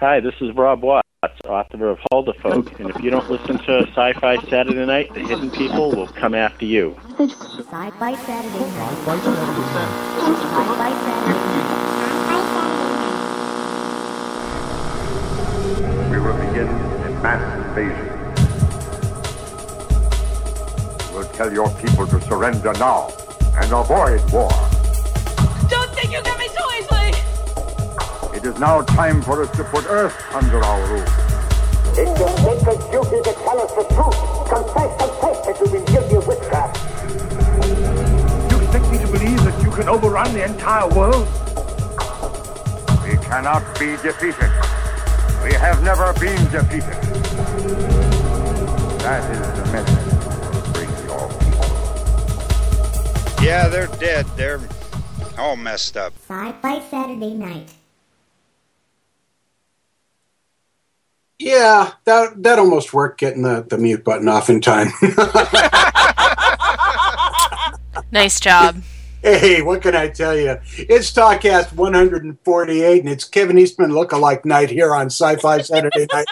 [0.00, 1.08] Hi, this is Rob Watts,
[1.44, 5.90] author of Huldafolk, and if you don't listen to Sci-Fi Saturday Night, the hidden people
[5.90, 6.96] will come after you.
[7.18, 8.98] Sci-Fi Saturday night.
[9.02, 9.32] Sci-Fi
[11.02, 11.32] Saturday
[16.12, 18.06] We will begin a mass invasion.
[21.12, 23.10] We'll tell your people to surrender now
[23.56, 24.48] and avoid war.
[25.68, 26.37] Don't think you get
[28.48, 31.04] is now time for us to put Earth under our rule.
[32.00, 34.16] It's your sacred duty to tell us the truth.
[34.48, 36.76] Confess, confess that you've been guilty of witchcraft.
[38.50, 41.28] You expect me to believe that you can overrun the entire world?
[43.04, 44.50] We cannot be defeated.
[45.44, 46.96] We have never been defeated.
[49.04, 50.08] That is the message
[50.72, 51.68] bring your people.
[53.44, 54.26] Yeah, they're dead.
[54.36, 54.60] They're
[55.36, 56.14] all messed up.
[56.26, 57.77] Sci-Fi Saturday night.
[61.38, 64.88] Yeah, that that almost worked getting the, the mute button off in time.
[68.10, 68.82] Nice job.
[69.22, 70.56] hey, what can I tell you?
[70.76, 76.26] It's Talkcast 148, and it's Kevin Eastman lookalike night here on Sci-Fi Saturday Night.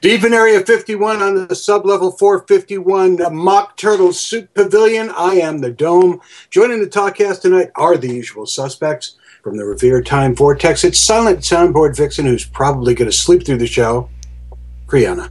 [0.00, 5.10] Deep in Area 51 on the sublevel 451 the Mock Turtle Soup Pavilion.
[5.10, 6.20] I am the Dome.
[6.50, 10.82] Joining the Talkcast tonight are the usual suspects from the revered Time Vortex.
[10.82, 14.08] It's Silent Soundboard Vixen, who's probably going to sleep through the show.
[14.86, 15.30] Kriana.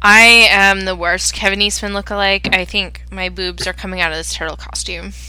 [0.00, 2.54] I am the worst Kevin Eastman lookalike.
[2.54, 5.12] I think my boobs are coming out of this turtle costume.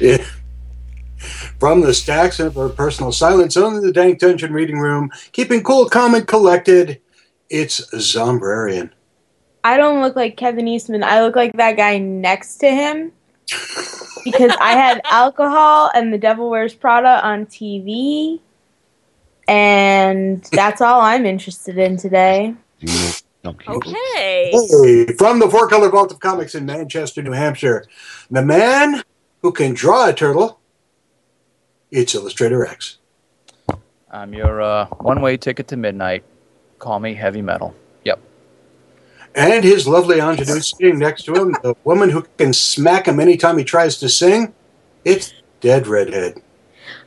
[0.00, 0.24] Yeah.
[1.58, 5.90] From the stacks of her personal silence on the Dank Dungeon reading room, keeping cool,
[5.90, 7.00] calm, and collected,
[7.50, 8.90] it's Zombrarian.
[9.64, 11.02] I don't look like Kevin Eastman.
[11.02, 13.12] I look like that guy next to him
[14.24, 18.40] because I had alcohol and The Devil Wears Prada on TV,
[19.48, 22.54] and that's all I'm interested in today.
[23.44, 24.50] Okay.
[24.52, 27.86] Hey, from the Four Color Vault of Comics in Manchester, New Hampshire,
[28.30, 29.02] the man
[29.40, 30.60] who can draw a turtle,
[31.90, 32.98] it's Illustrator X.
[34.10, 36.24] I'm your uh, one-way ticket to midnight.
[36.78, 37.74] Call me heavy metal.
[38.04, 38.20] Yep.
[39.34, 43.56] And his lovely ingenue sitting next to him, the woman who can smack him anytime
[43.56, 44.52] he tries to sing,
[45.04, 46.42] it's Dead Redhead.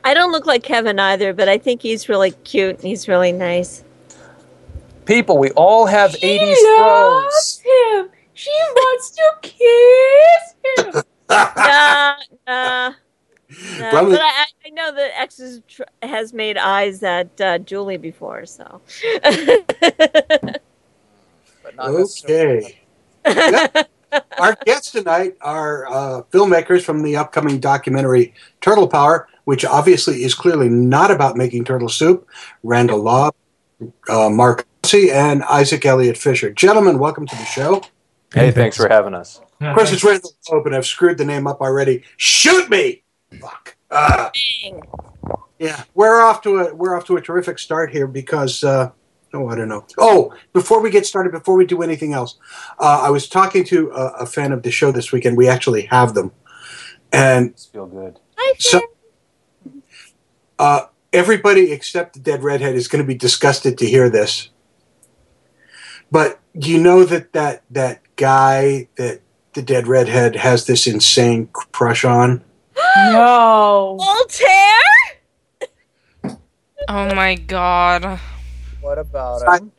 [0.04, 3.32] I don't look like Kevin either, but I think he's really cute and he's really
[3.32, 3.84] nice.
[5.04, 7.60] People, we all have She 80s loves throws.
[7.60, 8.08] him.
[8.34, 10.54] She wants to kiss
[10.96, 11.02] him.
[11.28, 12.14] Nah,
[12.46, 12.92] nah.
[13.78, 13.90] nah.
[13.90, 17.96] From But I, I know that X is tr- has made eyes at uh, Julie
[17.96, 18.82] before, so.
[21.62, 22.78] But not Okay.
[24.38, 30.34] Our guests tonight are uh, filmmakers from the upcoming documentary Turtle Power, which obviously is
[30.34, 32.28] clearly not about making turtle soup.
[32.62, 33.30] Randall Law,
[34.08, 36.52] uh, Mark Hussey, and Isaac Elliott Fischer.
[36.52, 37.82] Gentlemen, welcome to the show.
[38.32, 39.40] Hey, thanks for having us.
[39.60, 42.02] Of course, it's Randall Lobb, and I've screwed the name up already.
[42.16, 43.02] Shoot me!
[43.40, 43.76] Fuck.
[43.90, 44.82] Dang.
[45.58, 48.90] Yeah, we're off to a we're off to a terrific start here because uh,
[49.34, 49.86] oh I don't know.
[49.98, 52.36] Oh, before we get started, before we do anything else,
[52.78, 55.36] uh, I was talking to a, a fan of the show this weekend.
[55.36, 56.32] We actually have them,
[57.12, 58.20] and Feel good.
[58.36, 58.80] Hi, so
[60.58, 64.48] uh, everybody except the dead redhead is going to be disgusted to hear this.
[66.10, 69.20] But you know that that that guy that
[69.54, 72.44] the dead redhead has this insane crush on.
[73.06, 73.96] No.
[73.98, 74.72] Voltaire?
[76.88, 78.20] Oh my god.
[78.82, 79.72] What about I- him?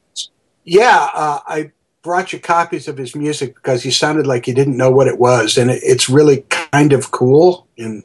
[0.63, 1.71] Yeah, uh, I
[2.03, 5.19] brought you copies of his music because he sounded like he didn't know what it
[5.19, 7.67] was, and it, it's really kind of cool.
[7.77, 8.03] And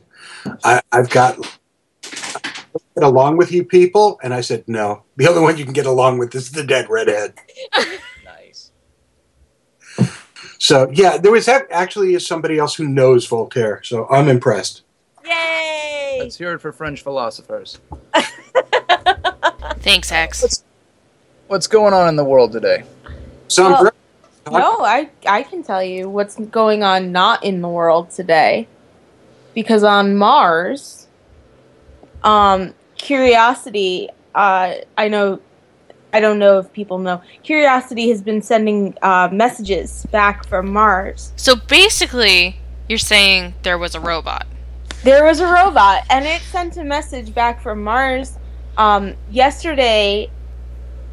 [0.65, 1.39] I, I've got
[2.03, 5.05] get along with you people, and I said no.
[5.17, 7.35] The only one you can get along with is the dead redhead.
[8.25, 8.73] Nice.
[10.59, 14.83] So yeah, there was actually is somebody else who knows Voltaire, so I'm impressed.
[15.25, 16.19] Yay!
[16.21, 17.79] Let's hear it for French philosophers.
[19.81, 20.65] Thanks, X.
[21.49, 22.85] What's going on in the world today?
[23.49, 23.91] Some Well-
[24.51, 28.69] No, I I can tell you what's going on not in the world today.
[29.55, 31.07] Because on Mars,
[32.23, 35.41] um, Curiosity, uh, I know,
[36.13, 41.33] I don't know if people know, Curiosity has been sending uh, messages back from Mars.
[41.37, 42.57] So basically,
[42.89, 44.47] you're saying there was a robot.
[45.03, 48.37] There was a robot, and it sent a message back from Mars
[48.77, 50.31] um, yesterday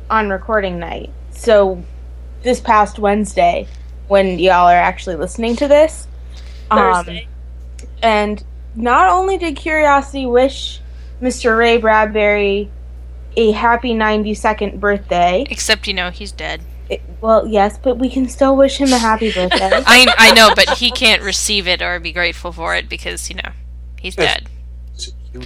[0.09, 1.11] on recording night.
[1.31, 1.83] So
[2.43, 3.67] this past Wednesday,
[4.07, 6.07] when y'all are actually listening to this.
[6.71, 7.27] Um, Thursday.
[8.01, 8.43] and
[8.75, 10.79] not only did Curiosity wish
[11.21, 11.57] Mr.
[11.57, 12.69] Ray Bradbury
[13.37, 15.45] a happy 92nd birthday.
[15.49, 16.61] Except, you know, he's dead.
[16.89, 19.71] It- well, yes, but we can still wish him a happy birthday.
[19.85, 23.35] I I know, but he can't receive it or be grateful for it because you
[23.35, 23.51] know
[23.99, 24.47] he's dead.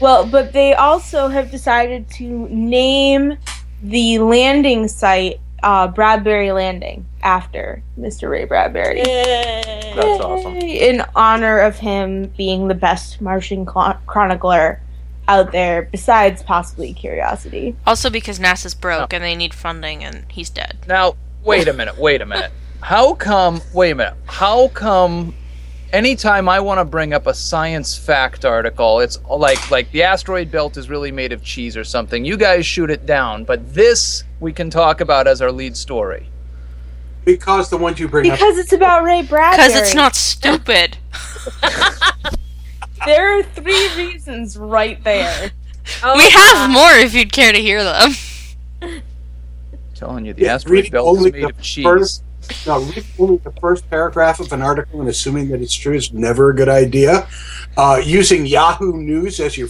[0.02, 3.38] Well, but they also have decided to name
[3.82, 8.30] the landing site uh, Bradbury Landing after Mr.
[8.30, 9.04] Ray Bradbury.
[9.04, 10.56] That's awesome.
[10.56, 14.82] In honor of him being the best Martian chron- chronicler
[15.28, 17.76] out there, besides possibly Curiosity.
[17.86, 20.78] Also because NASA's broke and they need funding, and he's dead.
[20.88, 22.52] Now, wait a minute, wait a minute.
[22.82, 25.36] How come, wait a minute, how come
[25.94, 30.52] anytime I want to bring up a science fact article, it's like like the asteroid
[30.52, 32.26] belt is really made of cheese or something.
[32.26, 36.28] You guys shoot it down, but this we can talk about as our lead story.
[37.26, 38.38] Because the ones you bring up.
[38.40, 39.68] Because it's about Ray Bradbury.
[39.68, 40.98] Because it's not stupid.
[43.06, 45.52] There are three reasons right there.
[46.04, 48.12] Oh, we have more if you'd care to hear them.
[49.96, 51.84] telling you, the Yeah, asteroid belt is made of cheese.
[51.84, 52.24] First,
[52.66, 56.14] no, reading only the first paragraph of an article and assuming that it's true is
[56.14, 57.28] never a good idea.
[57.78, 59.70] Uh, using Yahoo News as your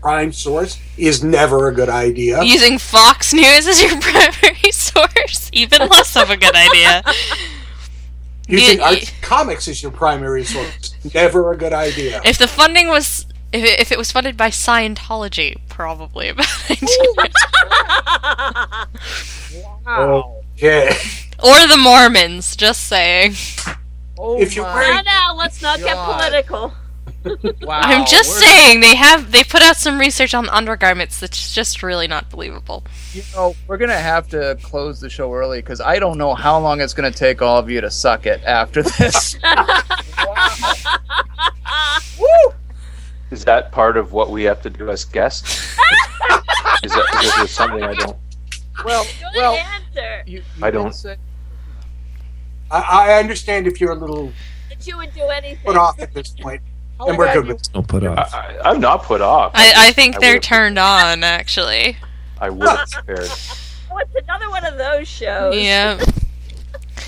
[0.00, 2.42] prime source is never a good idea.
[2.42, 7.02] Using Fox News as your primary source, even less of a good idea.
[8.48, 12.20] Using Yeah, Archie Comics as your primary source, never a good idea.
[12.24, 16.48] If the funding was, if it, if it was funded by Scientology, probably a bad
[16.68, 16.88] idea.
[19.86, 20.90] Okay.
[21.42, 22.56] Or the Mormons.
[22.56, 23.34] Just saying.
[24.18, 26.72] Oh If you're my wearing- No, no, let's not get political.
[27.62, 31.82] wow, I'm just saying they have they put out some research on undergarments that's just
[31.82, 32.82] really not believable.
[33.12, 36.58] You know, we're gonna have to close the show early because I don't know how
[36.58, 39.36] long it's gonna take all of you to suck it after this.
[42.18, 42.26] Woo!
[43.30, 45.58] Is that part of what we have to do as guests?
[46.82, 48.16] is, that, is something I don't?
[48.84, 50.22] well, Good well, answer.
[50.26, 51.16] you, you I don't- say-
[52.70, 52.80] I,
[53.12, 54.32] I understand if you're a little
[54.68, 55.64] That you would do anything.
[55.64, 56.62] put off at this point,
[57.00, 58.32] oh and we're good with Don't put off.
[58.34, 59.52] I, I, I'm not put off.
[59.54, 61.96] I, I think I they're turned on actually.
[62.40, 63.28] I would have prepared.
[63.92, 65.56] Oh, it's another one of those shows.
[65.56, 66.00] Yeah.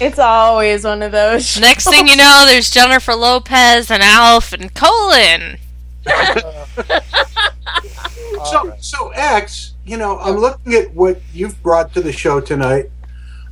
[0.00, 1.60] It's always one of those.
[1.60, 5.58] Next thing you know, there's Jennifer Lopez and Alf and Colin.
[8.46, 12.90] So, so X, you know, I'm looking at what you've brought to the show tonight,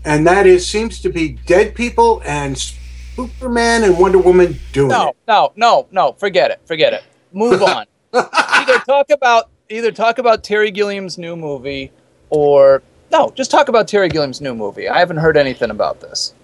[0.04, 5.08] and that is seems to be dead people and Superman and Wonder Woman doing No,
[5.08, 5.16] it.
[5.28, 5.88] no, no, no.
[5.90, 6.12] No.
[6.12, 6.60] Forget it.
[6.64, 7.02] Forget it.
[7.32, 7.86] Move on.
[8.12, 11.92] either talk about either talk about Terry Gilliam's new movie,
[12.30, 12.82] or
[13.12, 14.88] no, just talk about Terry Gilliam's new movie.
[14.88, 16.34] I haven't heard anything about this.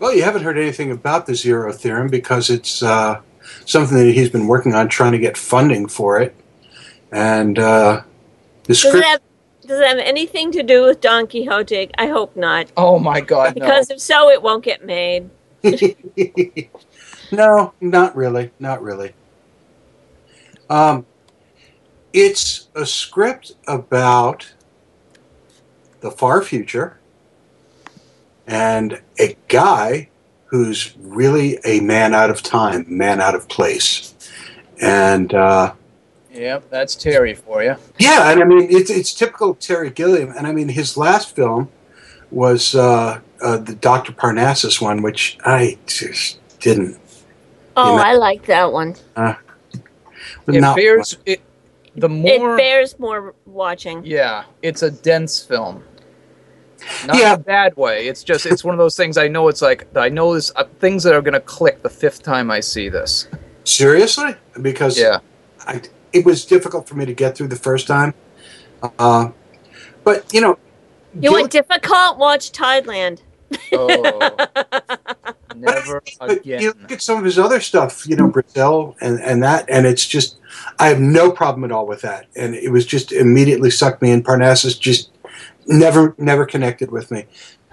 [0.00, 3.20] Well, you haven't heard anything about the Zero Theorem because it's uh,
[3.64, 6.34] something that he's been working on, trying to get funding for it,
[7.12, 8.02] and uh,
[8.64, 9.22] the script.
[9.68, 11.90] Have Does it have anything to do with Don Quixote?
[11.98, 12.70] I hope not.
[12.76, 13.60] Oh my God, no.
[13.60, 15.30] Because if so, it won't get made.
[17.32, 19.14] no, not really, not really.
[20.70, 21.06] Um,
[22.12, 24.52] it's a script about
[26.00, 26.98] the far future
[28.46, 30.08] and a guy
[30.46, 34.14] who's really a man out of time, man out of place,
[34.80, 35.72] and uh,
[36.34, 37.76] Yep, that's Terry for you.
[37.98, 41.68] yeah, and I mean it's it's typical Terry Gilliam, and I mean his last film
[42.30, 46.98] was uh, uh, the Doctor Parnassus one, which I just didn't.
[47.76, 48.96] Oh, You know- I like that one.
[49.16, 49.34] Uh,
[50.48, 51.40] It not- bears it.
[51.96, 54.04] The more it bears more watching.
[54.04, 55.84] Yeah, it's a dense film.
[57.06, 57.34] Not Yeah.
[57.34, 58.08] in a bad way.
[58.08, 59.16] It's just it's one of those things.
[59.16, 62.24] I know it's like I know this uh, things that are gonna click the fifth
[62.24, 63.28] time I see this.
[63.62, 64.34] Seriously?
[64.60, 65.20] Because Yeah.
[65.66, 65.80] I,
[66.14, 68.14] it was difficult for me to get through the first time.
[68.98, 69.30] Uh,
[70.04, 70.58] but, you know,
[71.14, 72.18] You Gil- want difficult?
[72.18, 73.20] Watch Tideland.
[73.72, 73.90] Oh,
[75.56, 76.60] never but again.
[76.62, 79.86] you look at some of his other stuff, you know, Brazil and, and that, and
[79.86, 80.38] it's just,
[80.78, 82.26] I have no problem at all with that.
[82.36, 84.22] And it was just immediately sucked me in.
[84.22, 85.10] Parnassus just
[85.66, 87.26] never, never connected with me.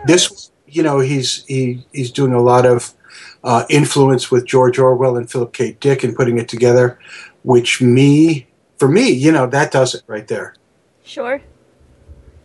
[0.06, 2.94] This, you know, he's he, he's doing a lot of
[3.44, 5.76] uh, influence with George Orwell and Philip K.
[5.80, 6.98] Dick and putting it together,
[7.44, 10.56] which me, for me, you know, that does it right there.
[11.04, 11.42] Sure.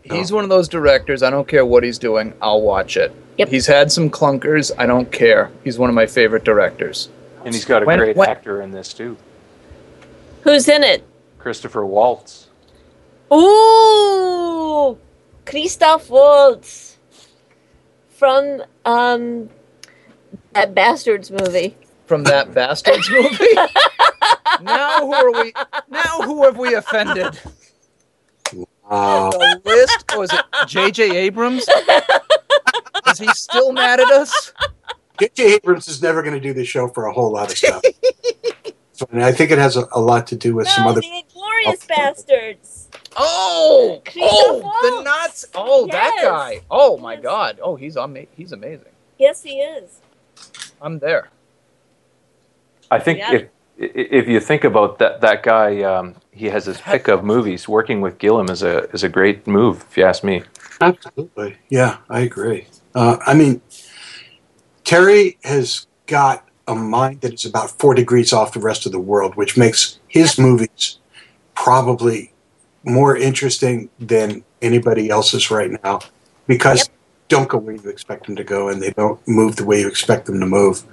[0.03, 1.23] He's one of those directors.
[1.23, 2.33] I don't care what he's doing.
[2.41, 3.13] I'll watch it.
[3.39, 3.49] Yep.
[3.49, 4.71] He's had some clunkers.
[4.79, 5.51] I don't care.
[5.65, 7.09] He's one of my favorite directors.
[7.45, 9.17] And he's got a When- great when- actor in this too,
[10.43, 11.03] Who's in it?
[11.39, 12.47] Christopher Waltz.
[13.33, 14.97] Ooh,
[15.45, 16.99] Christoph Waltz
[18.11, 19.51] from um
[20.53, 21.77] that Bastards movie.
[22.07, 23.45] From that Bastards movie.
[24.63, 25.53] now who are we?
[25.91, 27.39] Now who have we offended?
[28.89, 31.17] Uh, The list was it J.J.
[31.17, 31.67] Abrams?
[33.09, 34.53] Is he still mad at us?
[35.19, 35.55] J.J.
[35.57, 37.83] Abrams is never going to do this show for a whole lot of stuff.
[38.93, 41.01] so, and I think it has a, a lot to do with some other.
[41.01, 42.87] the Inglourious Basterds.
[43.17, 45.05] Oh, Christoph oh, the Waltz.
[45.05, 45.47] nuts!
[45.55, 46.61] Oh, that guy!
[46.71, 47.59] Oh my God!
[47.63, 48.93] Oh, he's ama- he's amazing.
[49.19, 50.01] Yes, he is.
[50.83, 51.31] I'm there.
[52.91, 53.33] I think Yeah.
[53.33, 53.45] if
[53.79, 57.69] if you think about that that guy, um, he has his pick of movies.
[57.69, 60.43] Working with Gilliam is a is a great move, if you ask me.
[60.81, 61.57] Absolutely.
[61.69, 62.67] Yeah, I agree.
[62.95, 63.61] Uh, I mean,
[64.85, 68.99] Terry has got a mind that is about four degrees off the rest of the
[69.01, 70.99] world, which makes his movies
[71.55, 72.33] probably
[72.85, 76.01] more interesting than anybody else's right now
[76.47, 76.89] because
[77.29, 79.89] don't go where you expect them to go and they don't move the way you
[79.89, 80.85] expect them to move.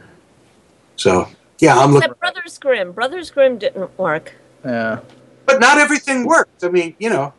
[0.96, 1.28] So,
[1.60, 2.14] yeah, I'm looking.
[2.20, 2.92] Brothers Grimm.
[2.92, 4.34] Brothers Grimm didn't work.
[4.66, 5.00] Yeah.
[5.46, 6.64] But not everything works.
[6.64, 7.34] I mean, you know,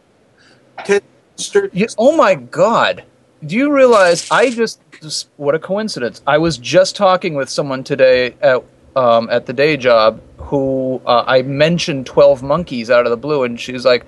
[1.72, 3.04] You, oh my God!
[3.44, 6.22] Do you realize I just, just what a coincidence?
[6.26, 8.62] I was just talking with someone today at
[8.96, 13.42] um, at the day job who uh, I mentioned Twelve Monkeys out of the blue,
[13.42, 14.06] and she's like,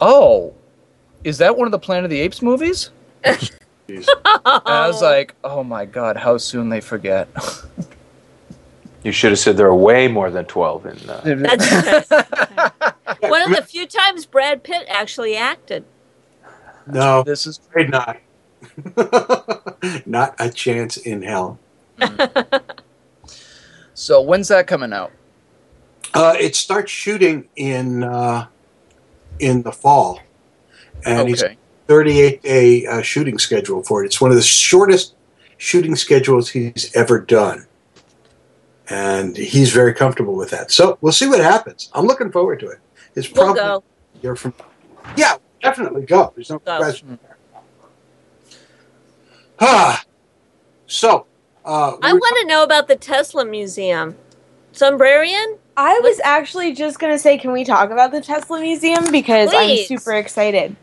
[0.00, 0.52] "Oh,
[1.24, 2.90] is that one of the Planet of the Apes movies?"
[3.88, 4.06] And
[4.44, 7.28] I was like, "Oh my God, how soon they forget."
[9.02, 10.98] You should have said there are way more than twelve in.
[11.08, 12.10] Uh, That's
[13.20, 15.84] one of the few times Brad Pitt actually acted.
[16.86, 18.18] no, this is afraid not.
[20.06, 21.58] not a chance in hell.
[23.94, 24.20] so.
[24.20, 25.12] When's that coming out?
[26.12, 28.46] Uh, it starts shooting in uh,
[29.38, 30.20] in the fall,
[31.04, 31.42] and he's
[31.86, 34.06] 38 day uh, shooting schedule for it.
[34.06, 35.14] It's one of the shortest
[35.56, 37.66] shooting schedules he's ever done,
[38.90, 40.70] and he's very comfortable with that.
[40.70, 41.90] So we'll see what happens.
[41.94, 42.78] I'm looking forward to it.
[43.14, 43.84] It's We'll probably go.
[44.22, 44.52] you're from.
[45.16, 46.32] Yeah, definitely go.
[46.34, 46.78] There's no Go.
[46.78, 47.36] question there.
[49.60, 50.04] Ah,
[50.86, 51.26] so
[51.64, 54.16] uh, I want to know about the Tesla Museum.
[54.72, 55.58] Zombrarian?
[55.76, 59.80] I was actually just gonna say, can we talk about the Tesla Museum because Please.
[59.90, 60.76] I'm super excited.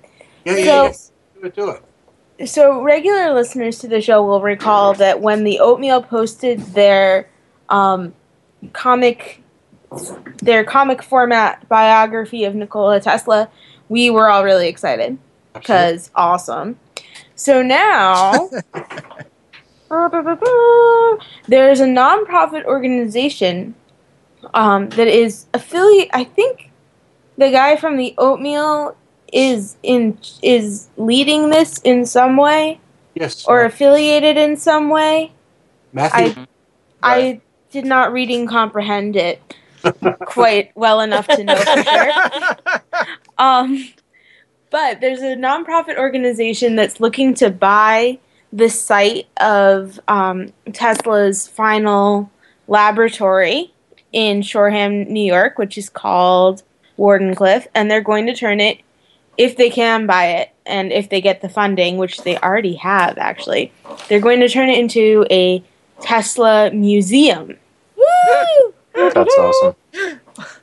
[0.46, 1.42] yeah, yeah, so- yeah.
[1.42, 1.84] Do it, do it.
[2.50, 7.28] So regular listeners to the show will recall that when the Oatmeal posted their
[7.70, 8.14] um,
[8.74, 9.42] comic,
[10.38, 13.50] their comic format biography of Nikola Tesla,
[13.90, 15.18] we were all really excited
[15.54, 16.80] because awesome.
[17.36, 18.50] So now.
[19.90, 23.74] There's a nonprofit organization
[24.54, 26.10] um, that is affiliate.
[26.12, 26.72] I think
[27.38, 28.98] the guy from the Oatmeal
[29.32, 32.80] is in is leading this in some way
[33.20, 35.32] Yes, or affiliated in some way.
[35.92, 36.36] Matthew.
[37.02, 39.42] I I did not reading comprehend it
[40.26, 42.12] quite well enough to know for sure.
[43.40, 43.90] Um,
[44.72, 48.18] but there's a nonprofit organization that's looking to buy
[48.52, 52.32] the site of um, Tesla's final
[52.68, 53.74] laboratory
[54.12, 56.64] in Shoreham, New York, which is called
[56.98, 58.80] Wardenclyffe, and they're going to turn it,
[59.38, 63.18] if they can buy it, and if they get the funding, which they already have
[63.18, 63.72] actually,
[64.10, 65.64] they're going to turn it into a
[66.02, 67.58] Tesla museum.
[67.96, 68.74] Woo!
[68.94, 69.76] that's awesome.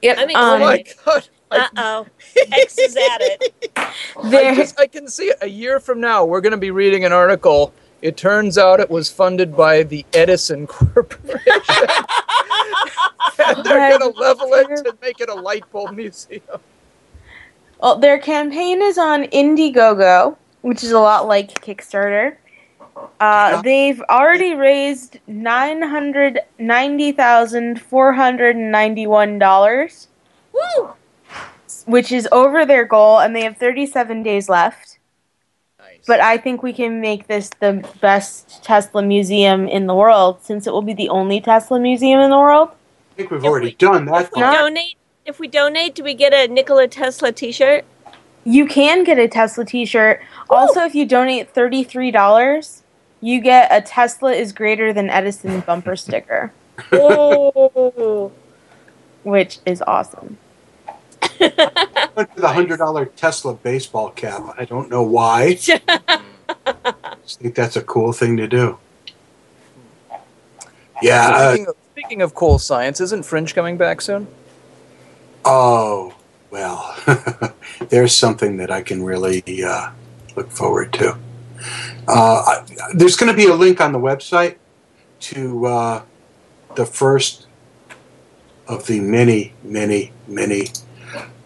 [0.02, 0.18] Yep.
[0.18, 1.28] I mean, Oh um, my God!
[1.50, 2.06] Uh oh.
[2.52, 3.72] X is at it.
[3.76, 5.38] I, just, I can see it.
[5.42, 7.72] A year from now, we're going to be reading an article.
[8.02, 11.40] It turns out it was funded by the Edison Corporation.
[13.46, 16.42] and they're going to level it and make it a light bulb museum.
[17.80, 22.36] Well, their campaign is on Indiegogo, which is a lot like Kickstarter.
[23.20, 30.08] Uh, they've already raised nine hundred ninety thousand four hundred and ninety-one dollars,
[30.52, 30.94] Woo!
[31.86, 34.98] which is over their goal, and they have thirty-seven days left.
[35.78, 36.00] Nice.
[36.06, 40.66] But I think we can make this the best Tesla museum in the world, since
[40.66, 42.70] it will be the only Tesla museum in the world.
[43.12, 44.22] I think we've already done that.
[44.22, 44.58] If we part.
[44.58, 47.84] donate, if we donate, do we get a Nikola Tesla T-shirt?
[48.44, 50.20] You can get a Tesla T-shirt.
[50.50, 52.82] Also, if you donate thirty-three dollars,
[53.24, 56.52] you get a Tesla is greater than Edison bumper sticker,
[56.92, 58.30] Oh.
[59.22, 60.36] which is awesome.
[61.40, 64.54] I went for the hundred dollar Tesla baseball cap.
[64.58, 65.58] I don't know why.
[66.66, 68.78] I just think that's a cool thing to do.
[71.00, 71.30] Yeah.
[71.30, 74.26] Uh, speaking, of, speaking of cool science, isn't Fringe coming back soon?
[75.46, 76.14] oh
[76.50, 76.94] well,
[77.88, 79.90] there's something that I can really uh,
[80.36, 81.16] look forward to.
[82.06, 84.56] Uh, there's going to be a link on the website
[85.20, 86.02] to uh,
[86.76, 87.46] the first
[88.66, 90.66] of the many, many, many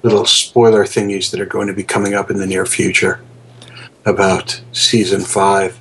[0.02, 3.20] little spoiler thingies that are going to be coming up in the near future
[4.04, 5.78] about season five.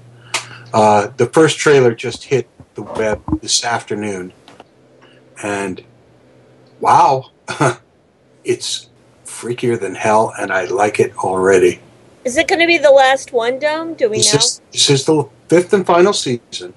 [0.74, 4.34] Uh, the first trailer just hit the web this afternoon,
[5.42, 5.84] and
[6.80, 7.32] wow,
[8.44, 8.90] it's
[9.26, 11.80] freakier than hell, and I like it already.
[12.28, 13.94] Is it going to be the last one, Dome?
[13.94, 14.40] Do we This know?
[14.40, 16.74] is, this is the fifth and final season.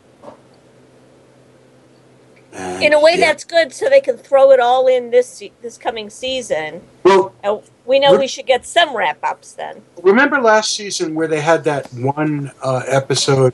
[2.52, 3.26] And, In a way, yeah.
[3.26, 6.82] that's good, so they can throw it all in this this coming season.
[7.02, 7.34] well.
[7.42, 9.82] Uh, we know We're- we should get some wrap ups then.
[10.00, 13.52] Remember last season where they had that one uh, episode?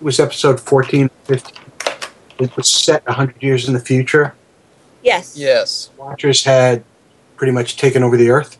[0.00, 1.56] It was episode 14, 15.
[2.38, 4.34] It was set 100 years in the future.
[5.02, 5.36] Yes.
[5.36, 5.90] Yes.
[5.96, 6.84] Watchers had
[7.34, 8.58] pretty much taken over the Earth.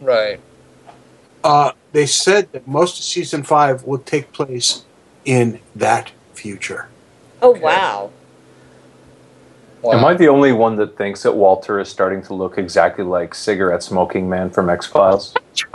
[0.00, 0.40] Right.
[1.44, 4.84] Uh, they said that most of season five will take place
[5.24, 6.88] in that future.
[7.40, 8.10] Oh wow.
[9.84, 13.34] Am I the only one that thinks that Walter is starting to look exactly like
[13.34, 15.34] cigarette smoking man from X Files?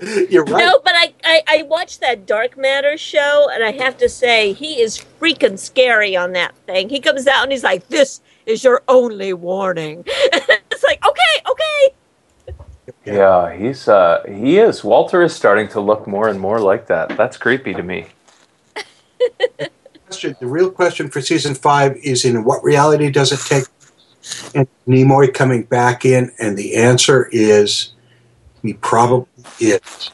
[0.00, 0.64] You're right.
[0.64, 4.52] No, but I, I I watched that Dark Matter show, and I have to say
[4.52, 6.88] he is freaking scary on that thing.
[6.88, 11.94] He comes out and he's like, "This is your only warning." it's like, okay, okay.
[13.14, 14.84] Yeah, he's uh he is.
[14.84, 17.16] Walter is starting to look more and more like that.
[17.16, 18.06] That's creepy to me.
[20.06, 23.64] Question, the real question for season five is in what reality does it take?
[24.54, 27.92] And Nimoy coming back in, and the answer is
[28.62, 29.28] he probably
[29.60, 30.10] is.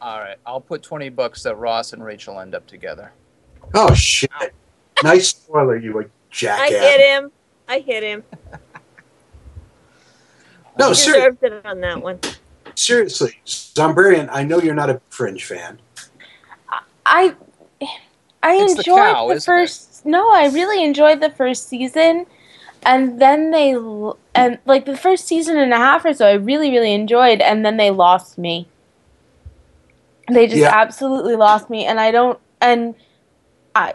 [0.00, 0.38] All right.
[0.46, 3.12] I'll put 20 bucks that Ross and Rachel end up together.
[3.74, 4.30] Oh shit!
[5.02, 6.70] Nice spoiler, you a I jackass.
[6.70, 7.32] I hit him.
[7.68, 8.24] I hit him.
[10.78, 12.20] No, he ser- deserved it on that one.
[12.74, 14.28] seriously, Zombrarian.
[14.30, 15.80] I know you're not a Fringe fan.
[17.06, 17.34] I
[18.42, 20.06] I It's the enjoyed cow, the, isn't first.
[20.06, 22.26] No, I really enjoyed the first season,
[22.84, 23.72] and then they
[24.34, 27.64] and like the first season and a half or so, I really really enjoyed, and
[27.64, 28.68] then they lost me.
[30.30, 30.72] They just Yeah.
[30.74, 32.38] absolutely lost me, and I don't.
[32.60, 32.94] And
[33.74, 33.94] I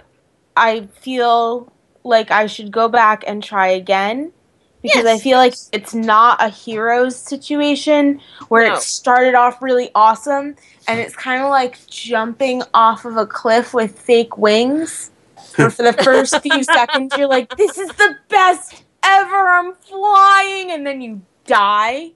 [0.57, 1.71] I feel
[2.03, 4.34] like I should go back and try again.
[4.83, 8.19] Because I Yes, feel like it's not a hero's situation
[8.49, 8.73] where No.
[8.75, 10.55] it started off really awesome
[10.87, 15.09] and it's kind of like jumping off of a cliff with fake wings.
[15.55, 20.71] Where for the first few seconds, you're like, this is the best ever, I'm flying,
[20.71, 22.11] and then you die.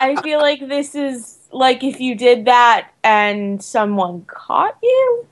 [0.00, 5.26] I feel like this is like if you did that and someone caught you.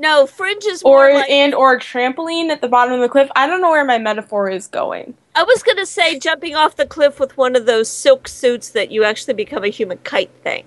[0.00, 1.28] No, Fringe is more Or like.
[1.28, 3.28] and or trampoline at the bottom of the cliff.
[3.36, 5.12] I don't know where my metaphor is going.
[5.34, 8.90] I was gonna say jumping off the cliff with one of those silk suits that
[8.90, 10.64] you actually become a human kite thing.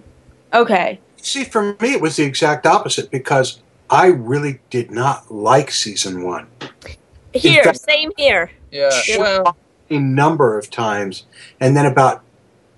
[0.53, 0.99] Okay.
[1.17, 6.23] See, for me, it was the exact opposite because I really did not like season
[6.23, 6.45] one.
[7.33, 8.51] Here, fact- same here.
[8.71, 8.91] Yeah.
[9.17, 9.57] Well,
[9.89, 11.25] a number of times,
[11.59, 12.21] and then about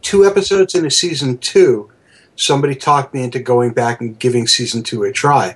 [0.01, 1.91] two episodes into season two,
[2.37, 5.55] somebody talked me into going back and giving season two a try,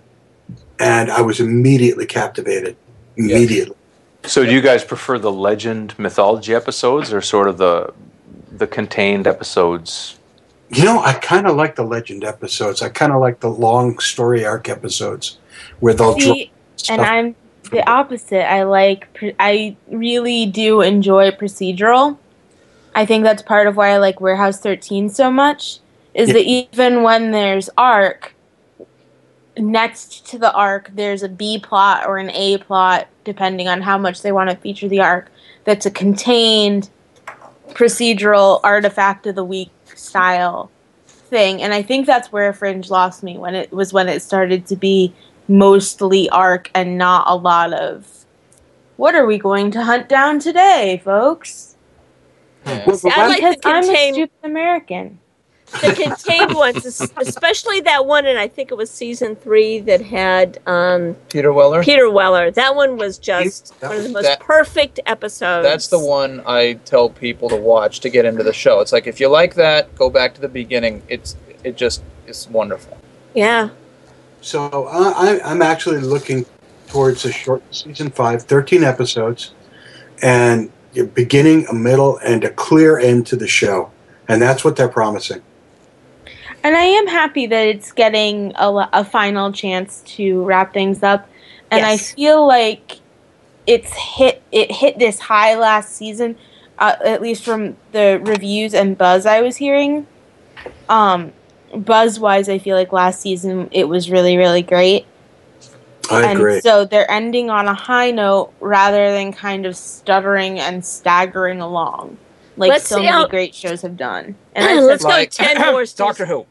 [0.80, 2.76] and I was immediately captivated.
[3.18, 3.76] Immediately.
[4.24, 7.94] So do you guys prefer the legend mythology episodes or sort of the
[8.52, 10.18] the contained episodes?
[10.70, 12.82] You know, I kind of like the legend episodes.
[12.82, 15.38] I kind of like the long story arc episodes
[15.80, 17.00] where they'll drop See, stuff.
[17.00, 17.36] and I'm
[17.72, 18.50] the opposite.
[18.50, 19.08] I like.
[19.39, 22.18] I really do enjoy procedural.
[22.96, 25.80] I think that's part of why I like Warehouse 13 so much.
[26.13, 26.34] Is Yeah.
[26.34, 28.34] that even when there's arc,
[29.60, 33.98] next to the arc, there's a B plot or an A plot, depending on how
[33.98, 35.30] much they want to feature the arc.
[35.65, 36.89] That's a contained
[37.69, 40.72] procedural artifact of the week style
[41.06, 44.65] thing, and I think that's where Fringe lost me when it was when it started
[44.67, 45.13] to be
[45.48, 48.26] mostly arc and not a lot of
[48.98, 51.76] what are we going to hunt down today, folks?
[52.65, 52.78] Hmm.
[52.86, 55.19] Well, See, I last- like Because the I'm a stupid American.
[55.82, 56.86] The contained ones,
[57.17, 61.84] especially that one, and I think it was season three that had um, Peter Weller.
[61.84, 62.51] Peter Weller.
[62.51, 65.65] That one was just That one of the most that- perfect episodes.
[65.65, 68.79] That's the one I tell people to watch to get into the show.
[68.82, 71.01] It's like if you like that, go back to the beginning.
[71.08, 72.97] It's it just is wonderful.
[73.34, 73.69] Yeah.
[74.41, 76.45] So uh, I, I'm actually looking
[76.88, 79.53] towards a short season five, 13 episodes,
[80.21, 83.91] and a beginning, a middle, and a clear end to the show.
[84.27, 85.41] And that's what they're promising.
[86.63, 91.30] And I am happy that it's getting a, a final chance to wrap things up.
[91.72, 93.00] And I feel like
[93.67, 96.36] it's hit it hit this high last season,
[96.80, 100.08] uh, at least from the reviews and buzz I was hearing.
[100.89, 101.32] Um,
[101.76, 105.06] buzz wise, I feel like last season it was really really great.
[106.10, 106.62] I and agree.
[106.62, 112.17] so they're ending on a high note rather than kind of stuttering and staggering along,
[112.60, 114.36] like Let's so see many how- great shows have done.
[114.54, 116.45] And I Let's said, go Like 10 more Doctor Who.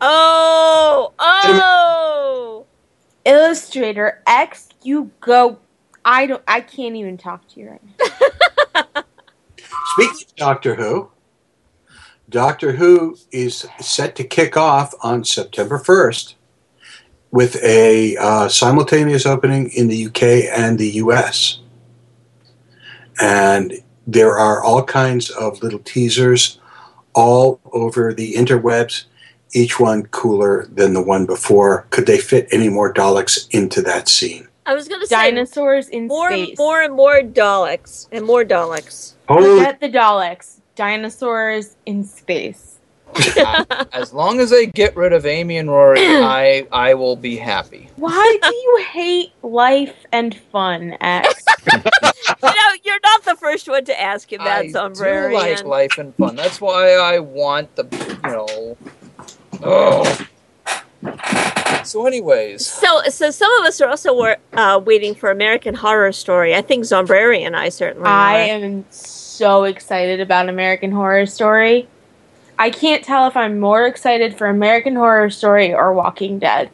[0.00, 2.66] Oh, oh.
[3.24, 5.58] Illustrator X, you go.
[6.04, 6.42] I don't.
[6.46, 9.02] I can't even talk to you right now.
[9.94, 11.10] Speaking of Doctor Who,
[12.28, 16.34] Doctor Who is set to kick off on September 1st
[17.32, 20.22] with a uh, simultaneous opening in the UK
[20.56, 21.60] and the US.
[23.20, 23.72] And
[24.06, 26.60] there are all kinds of little teasers
[27.14, 29.04] all over the interwebs,
[29.52, 31.86] each one cooler than the one before.
[31.90, 34.48] Could they fit any more Daleks into that scene?
[34.66, 36.58] I was going to say Dinosaurs in more, space.
[36.58, 39.14] more and more Daleks and more Daleks.
[39.28, 40.60] Holy Forget the Daleks.
[40.74, 42.75] Dinosaurs in space.
[43.92, 47.88] As long as they get rid of Amy and Rory, I I will be happy.
[47.96, 51.44] Why do you hate life and fun, X?
[51.72, 51.78] you
[52.42, 52.52] know,
[52.84, 55.32] you're not the first one to ask him that, I do Zombrarian.
[55.32, 56.36] like life and fun.
[56.36, 57.84] That's why I want the
[58.24, 58.76] you know.
[59.62, 60.26] Oh.
[61.84, 66.10] So, anyways, So, so some of us are also wor- uh, waiting for American Horror
[66.10, 66.52] Story.
[66.54, 68.54] I think Zombrari and I certainly I are.
[68.64, 71.86] am so excited about American Horror Story.
[72.58, 76.70] I can't tell if I'm more excited for American Horror Story or Walking Dead.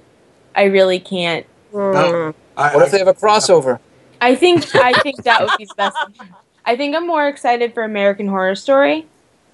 [0.54, 1.46] I really can't.
[1.72, 2.34] Mm.
[2.56, 3.78] I, what if they have a crossover?
[4.20, 5.96] I think I think that would be the best.
[6.64, 9.06] I think I'm more excited for American Horror Story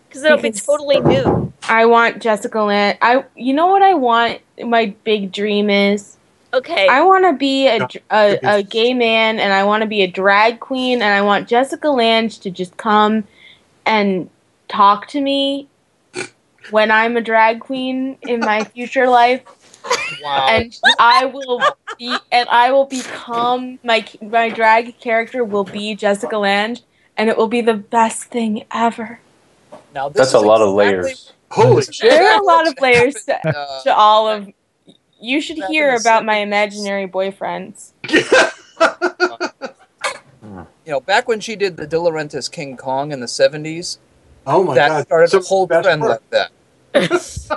[0.08, 1.52] Because it'll be totally new.
[1.62, 2.98] I want Jessica Lange.
[3.00, 4.40] I you know what I want?
[4.62, 6.18] My big dream is
[6.52, 6.88] Okay.
[6.88, 10.06] I want to be a, a, a gay man and I want to be a
[10.06, 13.24] drag queen and I want Jessica Lange to just come
[13.84, 14.30] and
[14.68, 15.68] talk to me
[16.70, 19.42] when I'm a drag queen in my future life
[20.22, 20.46] Wow.
[20.48, 21.62] and I will
[21.98, 26.78] be and I will become my my drag character will be Jessica Lange
[27.16, 29.20] and it will be the best thing ever.
[29.94, 31.32] now, this That's a is lot of layers.
[31.50, 32.10] Holy shit.
[32.10, 34.48] There are a lot of layers to, Uh, to all of
[35.20, 37.90] you should Back hear about my imaginary boyfriends.
[40.84, 43.98] you know, back when she did the De Laurentiis King Kong in the '70s,
[44.46, 45.06] Oh my that god.
[45.06, 46.10] started Some the whole of the best trend work.
[46.10, 46.50] like that.
[47.02, 47.48] It's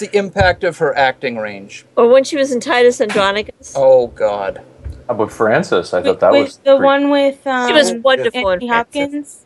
[0.00, 1.84] the impact of her acting range.
[1.96, 3.74] or when she was in Titus Andronicus.
[3.76, 4.62] Oh God.
[5.06, 5.94] How about Francis?
[5.94, 8.72] I thought that with was the pretty- one with um, She was wonderful Anthony in
[8.72, 9.44] Hopkins.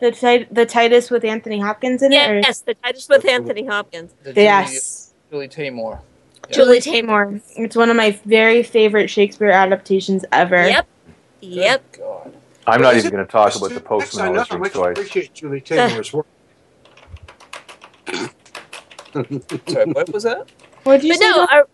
[0.00, 2.30] The tit- the Titus with Anthony Hopkins in it.
[2.30, 4.12] or- Yes, the Titus with Anthony Hopkins.
[4.22, 5.14] The Julie- Yes.
[5.30, 6.00] Julie Taymor.
[6.50, 6.56] Yeah.
[6.56, 7.40] Julie Taymor.
[7.56, 10.68] It's one of my very favorite Shakespeare adaptations ever.
[10.68, 10.86] Yep.
[11.40, 11.96] Yep.
[11.98, 12.32] God.
[12.66, 14.84] I'm not even going to talk about the to- next postman I know always how
[14.84, 16.26] I appreciate Julie Taymor's work.
[19.12, 20.48] Sorry, what was that?
[20.84, 21.30] What did you But say?
[21.30, 21.48] no, John?
[21.50, 21.68] are,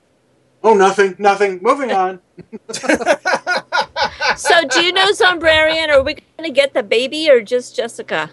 [0.64, 1.60] Oh, nothing, nothing.
[1.62, 2.18] Moving on.
[4.36, 5.88] so do you know Zombrarian?
[5.88, 8.30] Are we going to get the baby or just Jessica?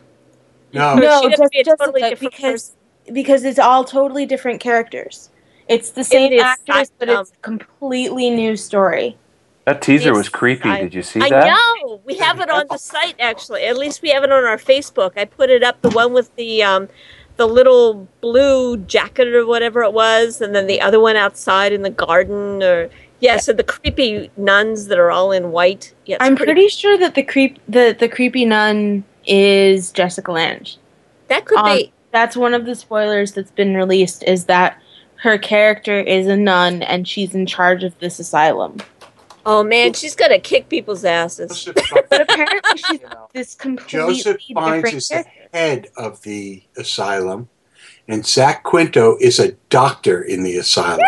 [0.73, 0.95] No.
[0.95, 2.75] No, just be a Jessica, totally different because
[3.13, 5.29] because it's all totally different characters.
[5.67, 9.17] It's the same is actors, but it's a completely new story.
[9.65, 10.69] That teaser Yes, was creepy.
[10.69, 11.47] I- Did you see I that?
[11.47, 12.01] know.
[12.05, 13.63] We have it on the site actually.
[13.63, 15.13] At least we have it on our Facebook.
[15.17, 15.81] I put it up.
[15.81, 16.87] The one with the um,
[17.37, 21.81] the little blue jacket or whatever it was, and then the other one outside in
[21.81, 22.63] the garden.
[22.63, 25.93] Or yeah, so the creepy nuns that are all in white.
[26.05, 30.67] Yeah, I'm pretty sure that the creep the the creepy nun is Jessica Lange.
[31.27, 31.91] That could Um, be.
[32.11, 34.23] That's one of the spoilers that's been released.
[34.23, 34.81] Is that
[35.17, 38.77] her character is a nun and she's in charge of this asylum.
[39.45, 41.69] Oh man, she's gonna kick people's asses.
[42.10, 42.99] But apparently she's
[43.34, 47.49] this completely Joseph Fiennes is the head of the asylum,
[48.08, 51.05] and Zach Quinto is a doctor in the asylum.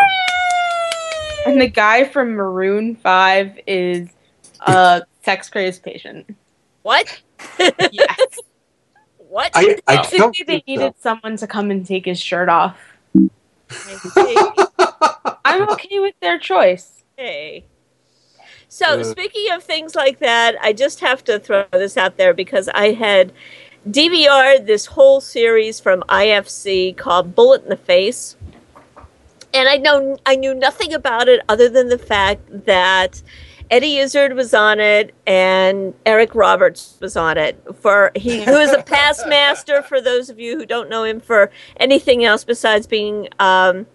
[1.46, 4.08] And the guy from Maroon Five is
[4.60, 6.36] a sex crazed patient.
[6.82, 7.20] What?
[7.90, 8.38] Yes.
[9.16, 9.50] What?
[9.54, 11.10] I, I Basically, don't they needed so.
[11.10, 12.78] someone to come and take his shirt off.
[15.44, 17.04] I'm okay with their choice.
[17.16, 17.66] Hey.
[18.68, 22.68] So, speaking of things like that, I just have to throw this out there because
[22.68, 23.32] I had
[23.88, 28.36] DVR'd this whole series from IFC called Bullet in the Face.
[29.54, 33.22] And I know I knew nothing about it other than the fact that
[33.70, 37.58] Eddie Izzard was on it and Eric Roberts was on it.
[37.80, 41.20] For he who is a past master for those of you who don't know him
[41.20, 43.86] for anything else besides being um,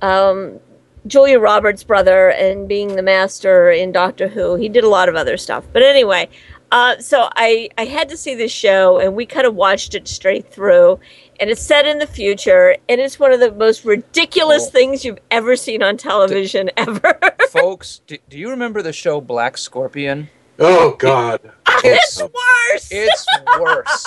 [0.00, 0.60] um,
[1.06, 4.54] Julia Roberts' brother and being the master in Doctor Who.
[4.56, 5.64] He did a lot of other stuff.
[5.72, 6.28] But anyway,
[6.72, 10.08] Uh, so I I had to see this show, and we kind of watched it
[10.08, 10.98] straight through.
[11.38, 14.70] And it's set in the future, and it's one of the most ridiculous Oh.
[14.70, 17.16] things you've ever seen on television ever.
[17.50, 20.30] Folks, do, do you remember the show Black Scorpion?
[20.58, 21.40] Oh God.
[21.82, 22.88] It's worse.
[22.90, 23.26] It's
[23.58, 24.06] worse.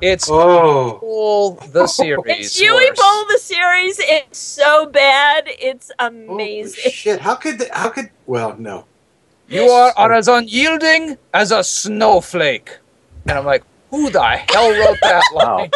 [0.00, 0.98] It's Oh.
[1.00, 2.24] Bull the series.
[2.26, 2.98] It's Huey worse.
[2.98, 3.98] Bowl the series.
[4.00, 5.44] It's so bad.
[5.46, 6.90] It's amazing.
[6.90, 7.20] Shit.
[7.20, 8.86] How could they, how could well no.
[9.48, 12.78] You are, are as unyielding as a snowflake.
[13.28, 15.70] And I'm like, who the hell wrote that line?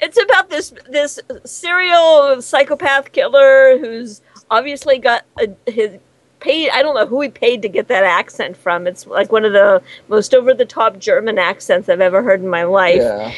[0.00, 5.98] It's about this this serial psychopath killer who's obviously got a, his
[6.42, 6.70] paid.
[6.70, 8.86] I don't know who he paid to get that accent from.
[8.86, 12.48] It's like one of the most over the top German accents I've ever heard in
[12.48, 12.96] my life.
[12.96, 13.32] Yeah.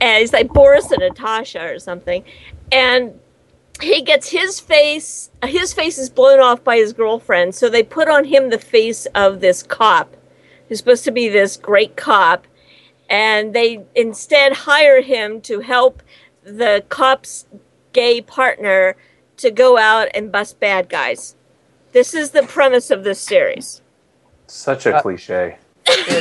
[0.00, 2.22] and he's like Boris and Natasha or something,
[2.70, 3.18] and
[3.80, 5.30] he gets his face.
[5.44, 9.06] His face is blown off by his girlfriend, so they put on him the face
[9.14, 10.16] of this cop,
[10.68, 12.46] who's supposed to be this great cop,
[13.08, 16.02] and they instead hire him to help
[16.42, 17.46] the cop's
[17.92, 18.96] gay partner
[19.38, 21.34] to go out and bust bad guys.
[21.92, 23.80] This is the premise of this series.
[24.46, 25.56] Such a uh, cliche.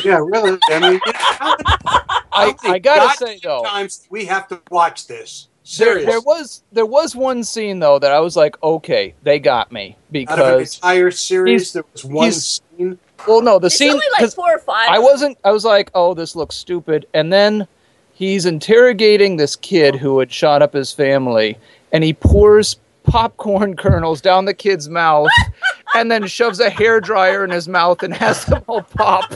[0.03, 0.57] yeah, really.
[0.69, 5.47] I mean, I, I gotta say though, times we have to watch this.
[5.77, 6.05] there, Serious.
[6.09, 9.89] there was there was one scene though that I was like, okay, they got me
[9.91, 12.97] Out of an because entire series, there was one scene.
[13.27, 14.89] well, no, the It's scene only like 'cause four or five.
[14.89, 15.37] I wasn't.
[15.43, 17.05] I was like, oh, this looks stupid.
[17.13, 17.67] And then
[18.13, 21.57] he's interrogating this kid who had shot up his family,
[21.91, 22.77] and he pours
[23.09, 25.29] popcorn kernels down the kid's mouth,
[25.95, 29.35] and then shoves a hair dryer in his mouth and has them all pop.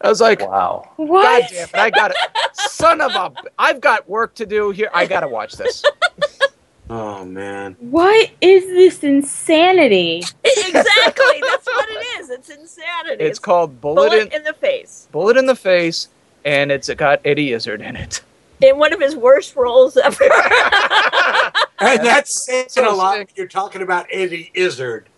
[0.00, 0.82] I was like, wow.
[0.96, 1.50] God What?
[1.50, 1.74] damn it!
[1.74, 2.16] I got it.
[2.54, 3.32] Son of a!
[3.58, 4.90] I've got work to do here.
[4.94, 5.82] I gotta watch this.
[6.88, 7.76] Oh man.
[7.80, 10.18] What is this insanity?
[10.44, 10.84] exactly.
[11.40, 12.30] That's what it is.
[12.30, 13.24] It's insanity.
[13.24, 15.08] It's called Bullet, bullet in in the face.
[15.10, 16.08] Bullet in the Face,
[16.44, 18.22] and it's got Eddie Izzard in it.
[18.60, 20.24] in one of his worst roles ever.
[21.78, 23.16] And that's saying so a lot.
[23.18, 23.28] sick.
[23.28, 25.08] when You're talking about Eddie Izzard.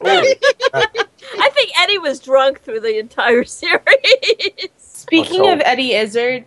[0.00, 0.36] Holy.
[0.74, 3.80] I think Eddie was drunk through the entire series.
[4.76, 6.44] Speaking so- of Eddie Izzard,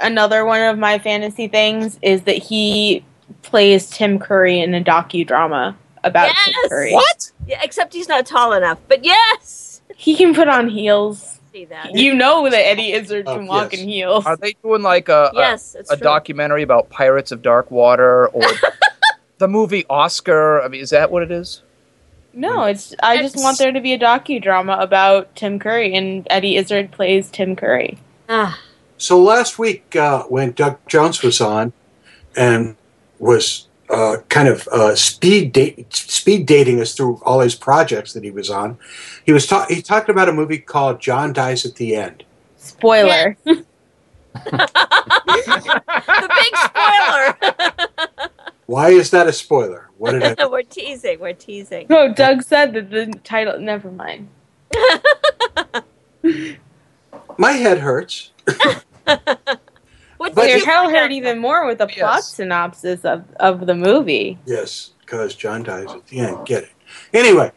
[0.00, 3.04] another one of my fantasy things is that he
[3.42, 6.68] plays Tim Curry in a docudrama about Tim Yes!
[6.68, 6.92] Curry.
[6.92, 7.32] What?
[7.46, 8.78] yeah, except he's not tall enough.
[8.88, 11.40] But yes, He can put on heels.
[11.52, 11.94] see that.
[11.96, 13.80] You know that Eddie Izzard Oh, can walk yes.
[13.82, 14.26] in heels.
[14.26, 18.28] Are they doing like a, a yes, it's a documentary about Pirates of Dark Water
[18.28, 18.42] or
[19.40, 20.62] the movie Oscar.
[20.62, 21.62] I mean, is that what it is?
[22.32, 22.94] No, it's.
[23.02, 27.28] I just want there to be a docudrama about Tim Curry, and Eddie Izzard plays
[27.28, 27.98] Tim Curry.
[28.28, 28.60] Ah,
[28.98, 31.72] So last week, uh, when Doug Jones was on
[32.36, 32.76] and
[33.18, 38.22] was uh, kind of uh, speed date, speed dating us through all his projects that
[38.22, 38.78] he was on,
[39.26, 42.22] he was ta- he talked about a movie called John Dies at the End.
[42.58, 43.36] Spoiler.
[43.44, 43.64] the
[46.36, 48.06] big spoiler.
[48.70, 49.90] Why is that a spoiler?
[49.98, 50.46] What did I?
[50.46, 51.18] we're teasing.
[51.18, 51.88] We're teasing.
[51.90, 53.58] no, Doug said that the title.
[53.58, 54.28] Never mind.
[57.36, 58.30] My head hurts.
[58.44, 63.66] What But Your you hell find hurt even more with the plot synopsis of, of
[63.66, 64.38] the movie.
[64.46, 66.46] Yes, because John dies at the end.
[66.46, 66.70] Get it?
[67.12, 67.50] Anyway,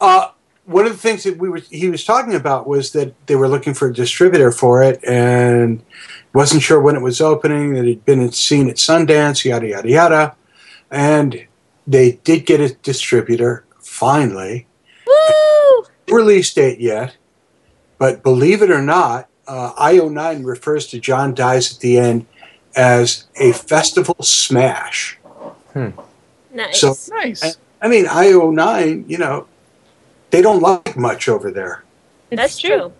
[0.00, 0.28] uh,
[0.66, 3.48] one of the things that we were he was talking about was that they were
[3.48, 5.82] looking for a distributor for it and
[6.32, 7.74] wasn't sure when it was opening.
[7.74, 10.36] That he'd been seen at Sundance, yada yada yada,
[10.90, 11.46] and
[11.86, 14.66] they did get a distributor finally.
[15.06, 15.84] Woo!
[16.08, 17.16] Release date yet,
[17.98, 22.26] but believe it or not, uh, IO9 refers to John dies at the end
[22.76, 25.18] as a festival smash.
[26.52, 26.80] Nice.
[26.80, 27.56] So- Nice.
[27.82, 29.46] I mean, IO9, you know,
[30.30, 31.84] they don't like much over there.
[32.30, 32.92] That's true.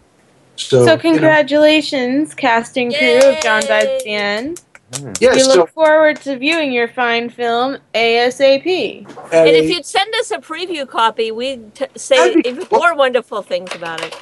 [0.57, 4.61] So, So, you know, congratulations, casting crew of John Dies at the End.
[4.95, 5.21] Mm.
[5.21, 9.07] yes, we so look forward to viewing your fine film ASAP.
[9.33, 12.67] at And if you'd send us a preview copy, we'd t- say That'd be even
[12.67, 12.79] cool.
[12.79, 14.17] more wonderful things about it.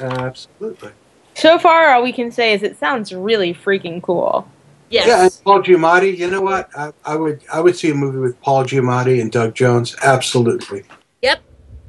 [0.00, 0.90] absolutely.
[1.34, 4.48] So far, all we can say is it sounds really freaking cool.
[4.90, 5.06] Yes.
[5.06, 6.68] Yeah, and Paul Giamatti, you know what?
[6.76, 9.94] I, I would I would see a movie with Paul Giamatti and Doug Jones.
[10.02, 10.82] Absolutely.
[11.22, 11.40] Yep.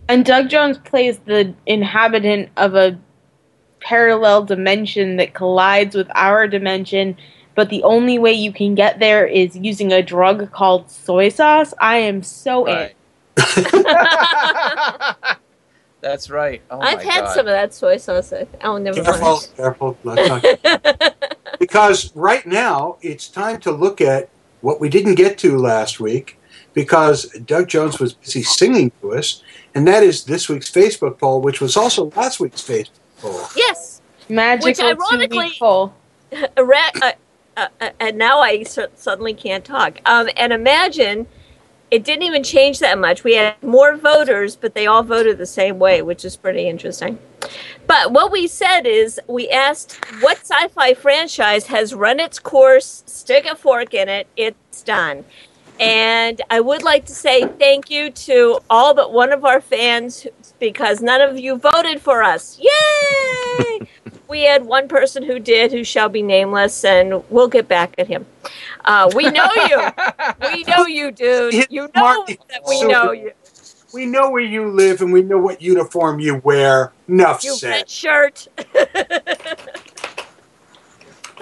[0.07, 2.99] And Doug Jones plays the inhabitant of a
[3.79, 7.17] parallel dimension that collides with our dimension,
[7.55, 11.73] but the only way you can get there is using a drug called soy sauce.
[11.79, 12.95] I am so Right.
[13.37, 13.83] in.
[16.01, 16.61] That's right.
[16.71, 17.33] Oh I've my had God.
[17.33, 18.33] some of that soy sauce.
[18.63, 19.49] Oh, never Careful, mind.
[19.55, 19.97] careful.
[20.03, 21.15] Let's
[21.59, 24.29] because right now it's time to look at
[24.61, 26.39] what we didn't get to last week
[26.73, 29.43] because Doug Jones was busy singing to us,
[29.75, 33.41] and that is this week's Facebook poll, which was also last week's Facebook poll.
[33.55, 34.01] Yes.
[34.29, 35.93] Magical Which ironically- poll.
[36.57, 37.11] Ra- uh,
[37.57, 39.99] uh, uh, and now I suddenly can't talk.
[40.05, 41.27] Um, and imagine
[41.91, 43.25] it didn't even change that much.
[43.25, 47.19] We had more voters, but they all voted the same way, which is pretty interesting.
[47.85, 53.03] But what we said is we asked what sci fi franchise has run its course,
[53.05, 55.25] stick a fork in it, it's done.
[55.79, 60.27] And I would like to say thank you to all but one of our fans
[60.59, 62.59] because none of you voted for us.
[62.61, 63.87] Yay!
[64.31, 68.07] we had one person who did, who shall be nameless, and we'll get back at
[68.07, 68.25] him.
[68.85, 69.91] Uh, we know you.
[70.53, 71.69] we know you, dude.
[71.69, 73.33] You know that we know you.
[73.93, 76.93] We know where you live and we know what uniform you wear.
[77.09, 77.69] Enough You said.
[77.71, 78.47] red shirt.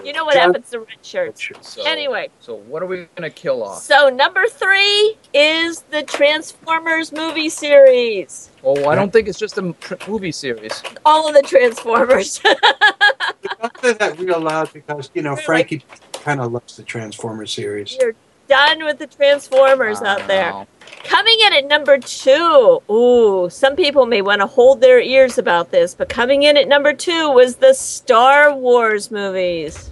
[0.04, 1.50] you know what John- happens to red shirts.
[1.62, 2.30] So, Anyway.
[2.40, 3.82] So what are we gonna kill off?
[3.82, 8.50] So number three is the Transformers movie series.
[8.64, 10.82] Oh, I don't think it's just a tr- movie series.
[11.06, 12.40] All of the Transformers.
[13.62, 15.84] Don't say that real loud because, you know, Frankie
[16.14, 17.98] kind of loves the Transformers series.
[18.00, 18.16] You're
[18.50, 20.68] done with the Transformers out there.
[21.06, 22.82] Coming in at number two.
[22.92, 26.68] Ooh, some people may want to hold their ears about this, but coming in at
[26.68, 29.90] number two was the Star Wars movies.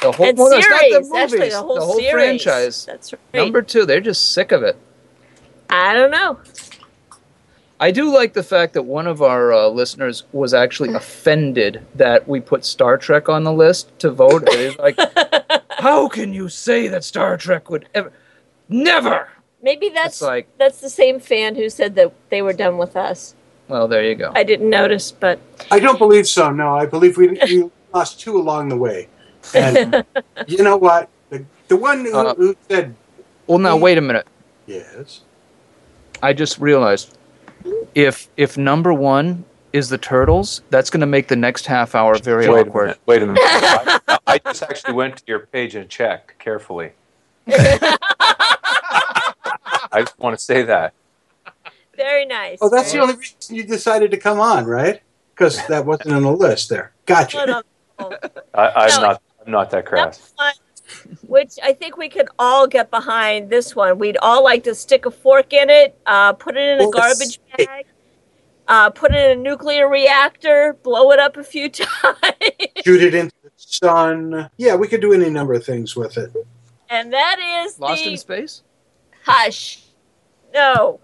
[0.00, 1.52] The whole, And well, that's not the series, movies.
[1.52, 2.10] the whole series.
[2.12, 2.86] franchise.
[2.86, 3.20] That's right.
[3.34, 4.76] Number two, they're just sick of it.
[5.68, 6.38] I don't know.
[7.80, 12.26] I do like the fact that one of our uh, listeners was actually offended that
[12.28, 14.48] we put Star Trek on the list to vote.
[14.78, 14.96] Like,
[15.78, 18.12] "How can you say that Star Trek would ever,
[18.68, 19.28] never?"
[19.62, 22.96] Maybe that's It's like- that's the same fan who said that they were done with
[22.96, 23.34] us.
[23.68, 24.32] Well, there you go.
[24.34, 25.38] I didn't notice, but
[25.70, 26.50] I don't believe so.
[26.50, 29.08] No, I believe we, we lost two along the way.
[29.54, 30.04] And
[30.46, 31.08] you know what?
[31.30, 32.94] The, the one who, Uh, who said
[33.46, 34.26] Well, now wait a minute.
[34.66, 35.20] yes.
[36.22, 37.16] I just realized
[37.94, 42.16] if if number one is the turtles, that's going to make the next half hour
[42.18, 42.82] very Wait a awkward.
[42.86, 42.98] minute.
[43.06, 43.40] Wait a minute.
[43.42, 46.92] I, I just actually went to your page and checked carefully.
[49.90, 50.92] I just want to say that.
[51.96, 52.58] very nice.
[52.60, 55.00] Oh, that's the only reason you decided to come on, right?
[55.34, 56.92] Because that wasn't on the list there.
[57.06, 57.62] Gotcha.
[57.98, 58.04] I,
[58.54, 59.00] I'm No.
[59.02, 59.22] not.
[59.46, 60.32] I'm not that crass.
[60.36, 60.52] one,
[61.26, 63.98] which I think we could all get behind this one.
[63.98, 67.40] We'd all like to stick a fork in it, uh, put it in a garbage
[67.56, 67.86] bag,
[68.68, 72.16] uh, put it in a nuclear reactor, blow it up a few times,
[72.84, 74.50] Shoot it into the sun.
[74.56, 76.30] Yeah, we could do any number of things with it.
[76.90, 78.62] and that is Lost the in space.
[79.24, 79.82] Hush.
[80.54, 81.00] No,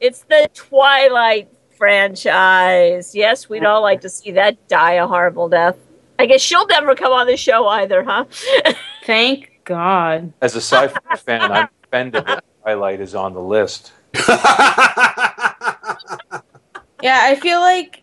[0.00, 3.14] it's the Twilight franchise.
[3.14, 5.76] Yes, we'd all like to see that die a horrible death.
[6.18, 8.24] I guess she'll never come on the show either, huh?
[9.04, 10.32] Thank God.
[10.42, 13.92] As a sci-fi fan, I'm offended that Twilight is on the list.
[17.02, 18.02] Yeah, I feel like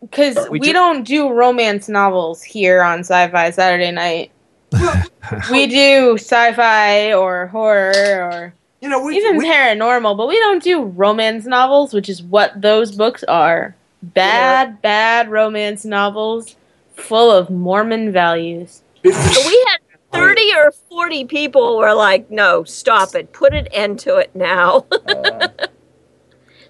[0.00, 4.30] because We we, do- don't do romance novels here on Sci-Fi Saturday Night.
[5.50, 7.92] we do sci-fi or horror
[8.24, 12.22] or You know, we, even we paranormal, but we don't do romance novels, which is
[12.22, 13.76] what those books are.
[14.02, 16.56] Bad, bad romance novels
[16.96, 18.82] full of Mormon values.
[19.04, 19.14] But
[19.46, 19.78] we had
[20.12, 23.32] 30 or 40 people were like, no, stop it.
[23.32, 24.86] Put an end to it now.
[25.06, 25.48] Uh,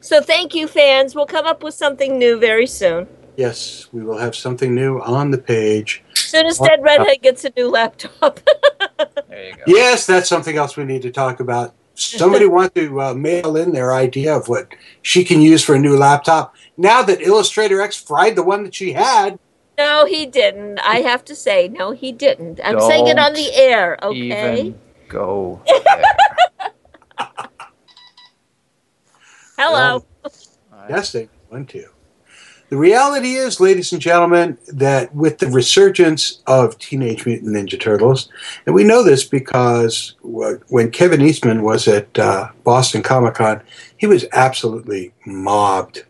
[0.03, 1.15] so thank you, fans.
[1.15, 3.07] We'll come up with something new very soon.
[3.37, 6.03] yes, we will have something new on the page.
[6.13, 8.41] As soon as Dead Redhead gets a new laptop.
[9.29, 9.63] There you go.
[9.67, 11.75] Yes, that's something else we need to talk about.
[11.95, 15.79] Somebody want to uh, mail in their idea of what she can use for a
[15.79, 16.55] new laptop.
[16.77, 19.39] Now that Illustrator X fried the one that she had,
[19.79, 20.79] no, he didn't.
[20.81, 22.61] I have to say, no, he didn't.
[22.63, 24.61] I'm saying it on the air, okay?
[24.61, 25.63] Even go.
[29.59, 30.05] Hello.
[30.89, 31.87] yes, they went to.
[32.71, 38.31] The reality is, ladies and gentlemen, that with the resurgence of Teenage Mutant Ninja Turtles,
[38.65, 43.63] and we know this because when Kevin Eastman was at uh, Boston Comic Con,
[43.99, 46.05] he was absolutely mobbed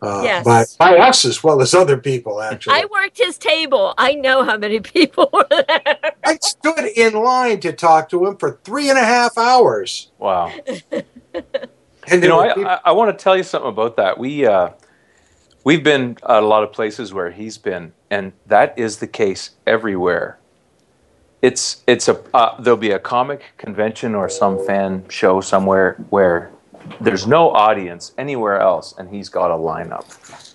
[0.00, 0.44] uh, Yes.
[0.76, 2.74] by, by us as well as other people, actually.
[2.74, 3.92] I worked his table.
[3.98, 6.12] I know how many people were there.
[6.24, 10.12] I stood in line to talk to him for three and a half hours.
[10.18, 10.52] Wow.
[12.10, 14.18] And You know, I, I, I want to tell you something about that.
[14.18, 14.70] We uh,
[15.64, 19.50] we've been at a lot of places where he's been, and that is the case
[19.66, 20.38] everywhere.
[21.42, 26.50] It's it's a uh, there'll be a comic convention or some fan show somewhere where
[27.00, 30.54] there's no audience anywhere else, and he's got a lineup.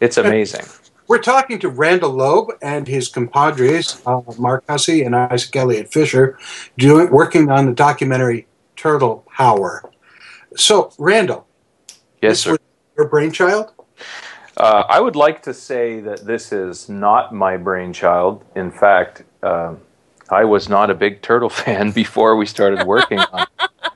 [0.00, 0.64] It's amazing.
[1.06, 6.38] We're talking to Randall Lobb and his compadres, uh, Mark Hussey and Isaac Elliott Fischer,
[6.78, 8.46] doing working on the documentary
[8.76, 9.90] Turtle Power.
[10.56, 11.46] So, Randall,
[12.22, 12.50] Yes, this sir.
[12.52, 12.58] was
[12.96, 13.72] your brainchild?
[14.56, 18.44] Uh, I would like to say that this is not my brainchild.
[18.54, 19.74] In fact, uh,
[20.30, 23.42] I was not a big turtle fan before we started working on.
[23.42, 23.48] it.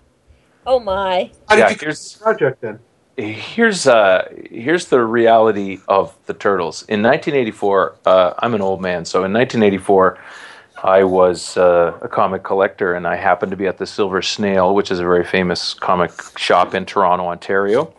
[0.70, 1.30] Oh my.
[1.48, 2.78] How did Yeah, you here's- the project then?
[3.16, 6.82] Here's uh, here's the reality of the turtles.
[6.90, 10.18] In 1984, uh, I'm an old man, so in 1984,
[10.82, 14.74] I was uh, a comic collector, and I happened to be at the Silver Snail,
[14.74, 17.94] which is a very famous comic shop in Toronto, Ontario,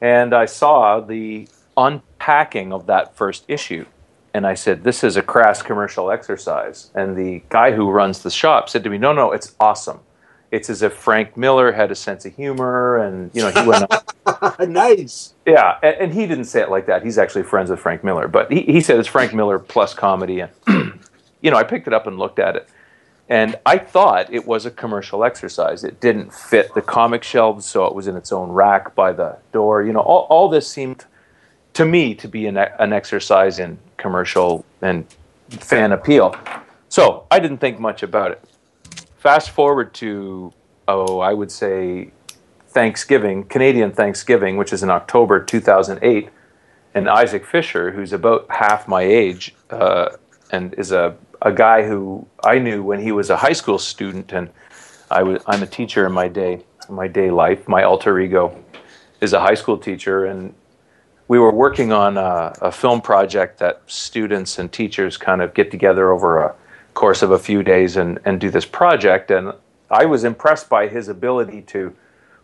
[0.00, 3.86] and I saw the unpacking of that first issue.
[4.34, 8.30] And I said, "This is a crass commercial exercise." And the guy who runs the
[8.30, 10.00] shop said to me, "No, no, it's awesome.
[10.50, 13.90] It's as if Frank Miller had a sense of humor, and you know he went."
[13.90, 13.98] on
[14.72, 15.34] nice.
[15.46, 17.02] yeah, and, and he didn't say it like that.
[17.02, 20.40] He's actually friends with Frank Miller, but he, he said it's Frank Miller plus comedy.
[20.40, 20.50] And
[21.40, 22.68] you know, I picked it up and looked at it,
[23.28, 25.84] and I thought it was a commercial exercise.
[25.84, 29.38] It didn't fit the comic shelves, so it was in its own rack by the
[29.52, 29.82] door.
[29.82, 31.04] You know, all, all this seemed
[31.74, 35.06] to me to be an, an exercise in commercial and
[35.50, 36.34] fan appeal.
[36.88, 38.42] So I didn't think much about it.
[39.18, 40.52] Fast forward to
[40.88, 42.10] oh, I would say
[42.68, 46.30] Thanksgiving, Canadian Thanksgiving, which is in October 2008,
[46.94, 50.16] and Isaac Fischer, who's about half my age, uh,
[50.50, 54.32] and is a, a guy who I knew when he was a high school student,
[54.32, 54.50] and
[55.10, 57.68] I was I'm a teacher in my day my day life.
[57.68, 58.56] My alter ego
[59.20, 60.54] is a high school teacher, and
[61.28, 65.70] we were working on a, a film project that students and teachers kind of get
[65.70, 66.54] together over a
[66.94, 69.30] course of a few days and, and do this project.
[69.30, 69.52] And
[69.90, 71.94] I was impressed by his ability to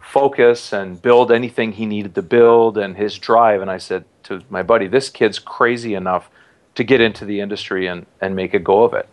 [0.00, 3.62] focus and build anything he needed to build and his drive.
[3.62, 6.28] And I said to my buddy, this kid's crazy enough
[6.74, 9.08] to get into the industry and, and make a go of it.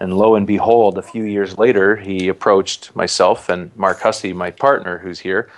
[0.00, 4.50] And lo and behold, a few years later, he approached myself and Mark Hussey, my
[4.50, 5.50] partner, who's here,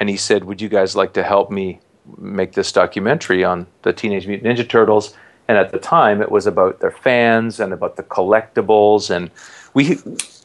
[0.00, 1.80] and he said, Would you guys like to help me
[2.18, 5.16] make this documentary on the Teenage Mutant Ninja Turtles?
[5.46, 9.10] And at the time, it was about their fans and about the collectibles.
[9.14, 9.30] And
[9.74, 9.98] we,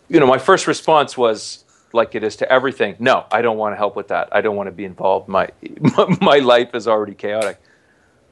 [0.09, 3.73] you know, my first response was, like it is to everything, no, I don't want
[3.73, 4.29] to help with that.
[4.31, 5.27] I don't want to be involved.
[5.27, 5.49] My,
[6.21, 7.59] my life is already chaotic.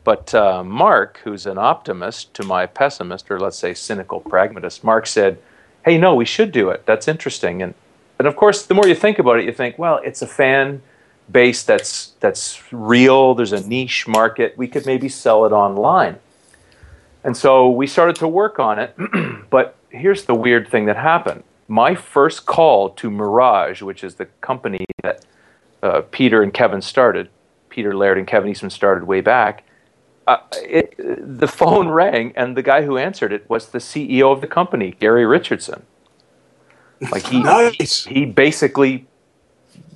[0.07, 5.05] But uh, Mark, who's an optimist to my pessimist, or let's say cynical pragmatist, Mark
[5.05, 5.37] said,
[5.83, 6.85] "Hey, no, we should do it.
[6.85, 7.73] That's interesting." And
[8.17, 10.81] and of course, the more you think about it, you think, well, it's a fan
[11.29, 13.35] base that's that's real.
[13.35, 14.57] There's a niche market.
[14.57, 16.19] We could maybe sell it online.
[17.25, 18.95] And so we started to work on it.
[19.49, 21.43] but here's the weird thing that happened.
[21.67, 25.25] My first call to Mirage, which is the company that
[25.83, 27.27] uh, Peter and Kevin started,
[27.67, 29.65] Peter Laird and Kevin Eastman started way back,
[30.27, 30.95] uh, it,
[31.39, 34.95] the phone rang, and the guy who answered it was the CEO of the company,
[34.99, 35.83] Gary Richardson.
[37.11, 38.05] Like he, Nice.
[38.05, 39.07] he basically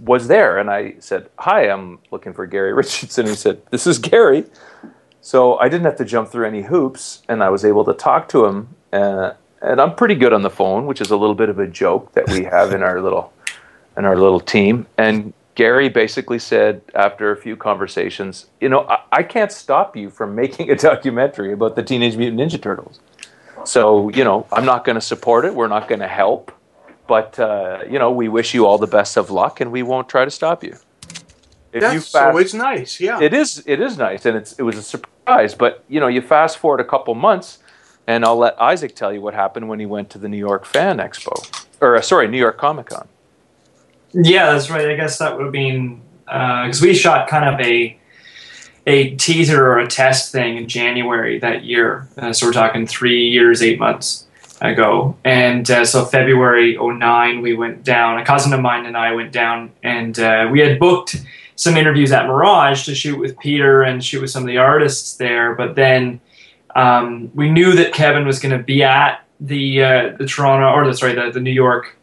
[0.04, 4.00] was there, and I said, "Hi, I'm looking for Gary Richardson." He said, "This is
[4.00, 4.46] Gary."
[5.22, 8.30] So I didn't have to jump through any hoops, and I was able to talk
[8.30, 8.70] to him.
[8.94, 11.68] Uh, and I'm pretty good on the phone, which is a little bit of a
[11.68, 13.32] joke that we have in our little
[13.98, 14.88] in our little team.
[14.98, 20.10] And Gary basically said after a few conversations, you know, I, I can't stop you
[20.10, 23.00] from making a documentary about the Teenage Mutant Ninja Turtles.
[23.64, 25.54] So you know, I'm not going to support it.
[25.54, 26.52] We're not going to help,
[27.08, 30.10] but uh, you know, we wish you all the best of luck, and we won't
[30.10, 30.76] try to stop you.
[31.72, 33.00] If That's you fast, always nice.
[33.00, 33.22] Yeah.
[33.22, 35.54] it is it is nice, and it's it was a surprise.
[35.54, 37.60] But you know, you fast forward a couple months,
[38.08, 40.66] and I'll let Isaac tell you what happened when he went to the New York
[40.66, 41.36] Fan Expo,
[41.80, 43.08] or uh, sorry, New York Comic Con.
[44.14, 44.90] Yeah, that's right.
[44.90, 47.98] I guess that would have been because we shot kind of a
[48.88, 52.08] a teaser or a test thing in January that year.
[52.18, 54.26] Uh, so we're talking three years, eight months
[54.60, 55.16] ago.
[55.24, 58.20] And uh, so February 09, we went down.
[58.20, 61.24] A cousin of mine and I went down, and uh, we had booked
[61.56, 65.16] some interviews at Mirage to shoot with Peter and shoot with some of the artists
[65.16, 65.54] there.
[65.54, 66.20] But then
[66.76, 70.88] um, we knew that Kevin was going to be at the uh, the Toronto or
[70.88, 71.98] the sorry the, the New York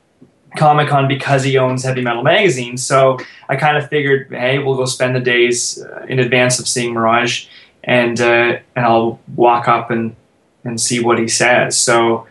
[0.57, 2.77] Comic Con because he owns Heavy Metal Magazine.
[2.77, 3.19] So
[3.49, 6.95] I kind of figured, hey, we'll go spend the days uh, in advance of seeing
[6.95, 7.47] Mirage,
[7.85, 10.17] and uh, and I'll walk up and
[10.65, 11.77] and see what he says.
[11.77, 12.27] So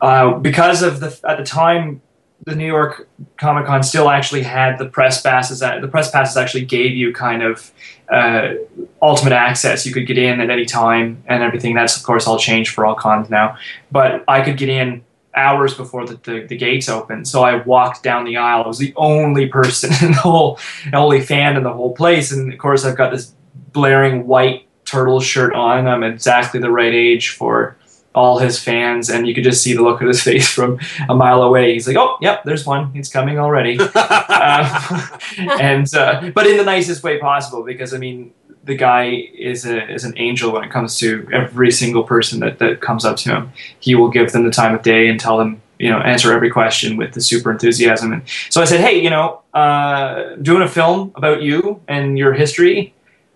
[0.00, 2.02] uh, because of the at the time.
[2.46, 3.06] The New York
[3.36, 5.58] Comic Con still actually had the press passes.
[5.58, 7.70] That, the press passes actually gave you kind of
[8.10, 8.54] uh,
[9.02, 9.84] ultimate access.
[9.84, 11.74] You could get in at any time and everything.
[11.74, 13.58] That's of course all changed for all cons now.
[13.92, 15.04] But I could get in
[15.34, 17.28] hours before the, the, the gates opened.
[17.28, 18.64] So I walked down the aisle.
[18.64, 20.58] I was the only person in the whole,
[20.92, 22.32] only fan in the whole place.
[22.32, 23.34] And of course, I've got this
[23.72, 25.86] blaring white turtle shirt on.
[25.86, 27.76] I'm exactly the right age for
[28.12, 30.78] all his fans, and you could just see the look on his face from
[31.08, 31.72] a mile away.
[31.72, 32.90] He's like, "Oh, yep, there's one.
[32.94, 35.08] It's coming already." uh,
[35.60, 38.32] and uh, but in the nicest way possible, because I mean,
[38.64, 42.58] the guy is a is an angel when it comes to every single person that,
[42.58, 43.52] that comes up to him.
[43.80, 46.50] He will give them the time of day and tell them, you know, answer every
[46.50, 48.12] question with the super enthusiasm.
[48.12, 52.34] And so I said, hey, you know, uh, doing a film about you and your
[52.34, 52.94] history,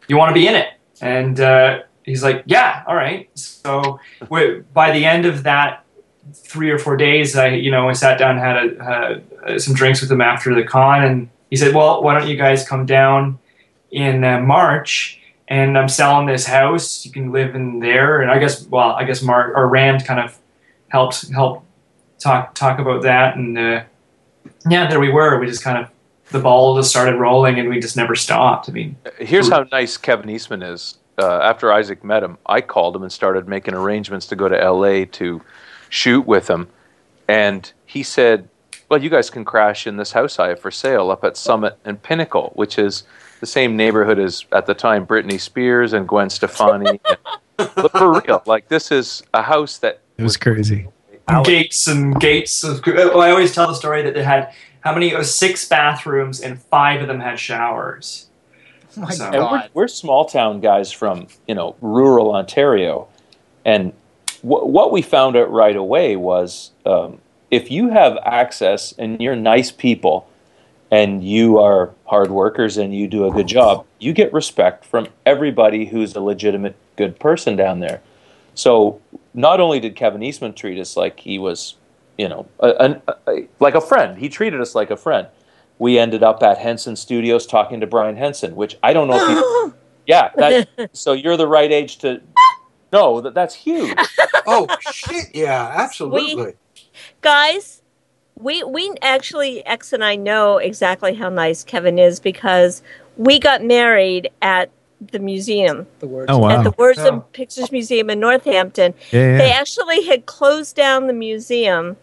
[0.09, 0.69] you want to be in it?
[1.01, 3.31] And uh, he's like, yeah, all right.
[3.35, 3.99] So
[4.73, 5.85] by the end of that
[6.35, 10.11] three or four days, I you know I sat down, had a, some drinks with
[10.11, 13.39] him after the con, and he said, well, why don't you guys come down
[13.95, 15.21] in uh, March?
[15.49, 17.05] And I'm selling this house.
[17.05, 18.23] You can live in there.
[18.23, 20.39] And I guess, well, I guess Mark or Rand kind of
[20.89, 21.65] helped help
[22.19, 23.37] talk talk about that.
[23.37, 23.85] And uh,
[24.69, 25.39] yeah, there we were.
[25.39, 25.91] We just kind of
[26.31, 28.69] the ball just started rolling, and we just never stopped.
[28.69, 30.99] I mean, Here's how nice Kevin Eastman is.
[31.17, 34.57] Uh, after Isaac met him, I called him and started making arrangements to go to
[34.57, 35.43] LA to
[35.89, 36.69] shoot with him.
[37.29, 38.49] And he said,
[38.89, 41.79] Well, you guys can crash in this house I have for sale up at Summit
[41.85, 43.05] and Pinnacle, which is
[43.41, 47.01] the same neighborhood as at the time Britney Spears and Gwen Stefani.
[47.57, 50.87] but for real, like this is a house that It was crazy.
[51.45, 52.83] gates and gates of.
[52.87, 55.11] Well, I always tell the story that they had how many?
[55.11, 58.27] It was six bathrooms, and five of them had showers.
[58.97, 63.09] my So- And we're, we're small town guys from you know rural Ontario,
[63.65, 63.93] and
[64.43, 67.19] wh- what we found out right away was um,
[67.51, 70.29] if you have access and you're nice people,
[70.95, 75.09] and you are hard workers and you do a good job, you get respect from
[75.27, 78.01] everybody who's a legitimate good person down there.
[78.55, 79.01] So
[79.33, 81.75] not only did Kevin Eastman treat us like he was,
[82.17, 85.27] you know, a, a, a, like a friend, he treated us like a friend.
[85.81, 89.29] We ended up at Henson Studios talking to Brian Henson, which I don't know if
[89.29, 89.75] you.
[90.07, 92.21] Yeah, that, so you're the right age to.
[92.93, 93.97] No, that, that's huge.
[94.47, 95.35] oh shit!
[95.35, 96.53] Yeah, absolutely.
[97.25, 97.81] Guys
[98.37, 102.83] we we actually x and i know exactly how nice kevin is because
[103.17, 104.69] we got married at
[105.11, 106.27] the museum the words.
[106.31, 106.51] Oh, wow.
[106.51, 107.09] at the words Yeah.
[107.09, 109.39] and pictures museum in northampton Yeah, yeah.
[109.39, 111.97] they actually had closed down the museum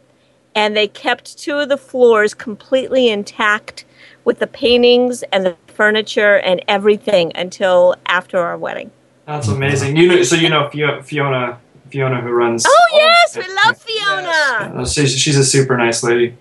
[0.56, 3.86] and they kept two of the floors completely intact
[4.26, 8.90] with the paintings and the furniture and everything until after our wedding
[9.28, 9.98] That's amazing.
[9.98, 11.60] You know, so you know Fio- Fiona,
[11.92, 12.66] Fiona who runs.
[12.68, 16.36] oh yes we love fiona Uh, she's, she's a super nice lady.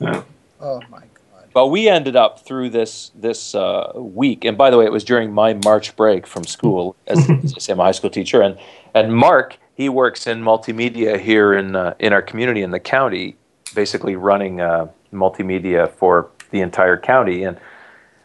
[0.00, 0.22] Yeah.
[0.60, 1.48] Oh my god.
[1.52, 5.04] But we ended up through this this uh, week, and by the way, it was
[5.04, 6.96] during my March break from school.
[7.06, 8.58] As, as I say, I'm a high school teacher, and
[8.94, 13.36] and Mark he works in multimedia here in uh, in our community in the county,
[13.74, 17.42] basically running uh, multimedia for the entire county.
[17.44, 17.56] And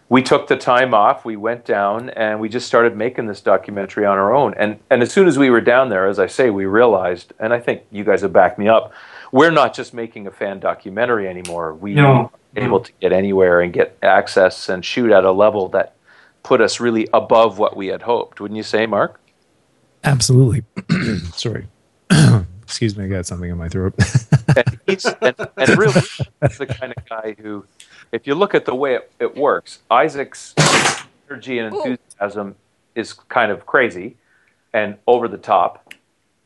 [0.09, 1.23] we took the time off.
[1.23, 4.53] We went down and we just started making this documentary on our own.
[4.55, 7.53] And and as soon as we were down there, as I say, we realized, and
[7.53, 8.91] I think you guys have backed me up,
[9.31, 11.73] we're not just making a fan documentary anymore.
[11.75, 12.31] We No.
[12.55, 15.93] able to get anywhere and get access and shoot at a level that
[16.41, 18.41] put us really above what we had hoped.
[18.41, 19.19] Wouldn't you say, Mark?
[20.03, 20.63] Absolutely.
[21.33, 21.67] Sorry.
[22.63, 23.93] Excuse me, I got something in my throat.
[24.55, 26.01] and he's and, and really
[26.39, 27.65] that's the kind of guy who
[28.11, 30.53] if you look at the way it, it works isaac's
[31.29, 32.55] energy and enthusiasm
[32.95, 34.17] is kind of crazy
[34.73, 35.93] and over the top.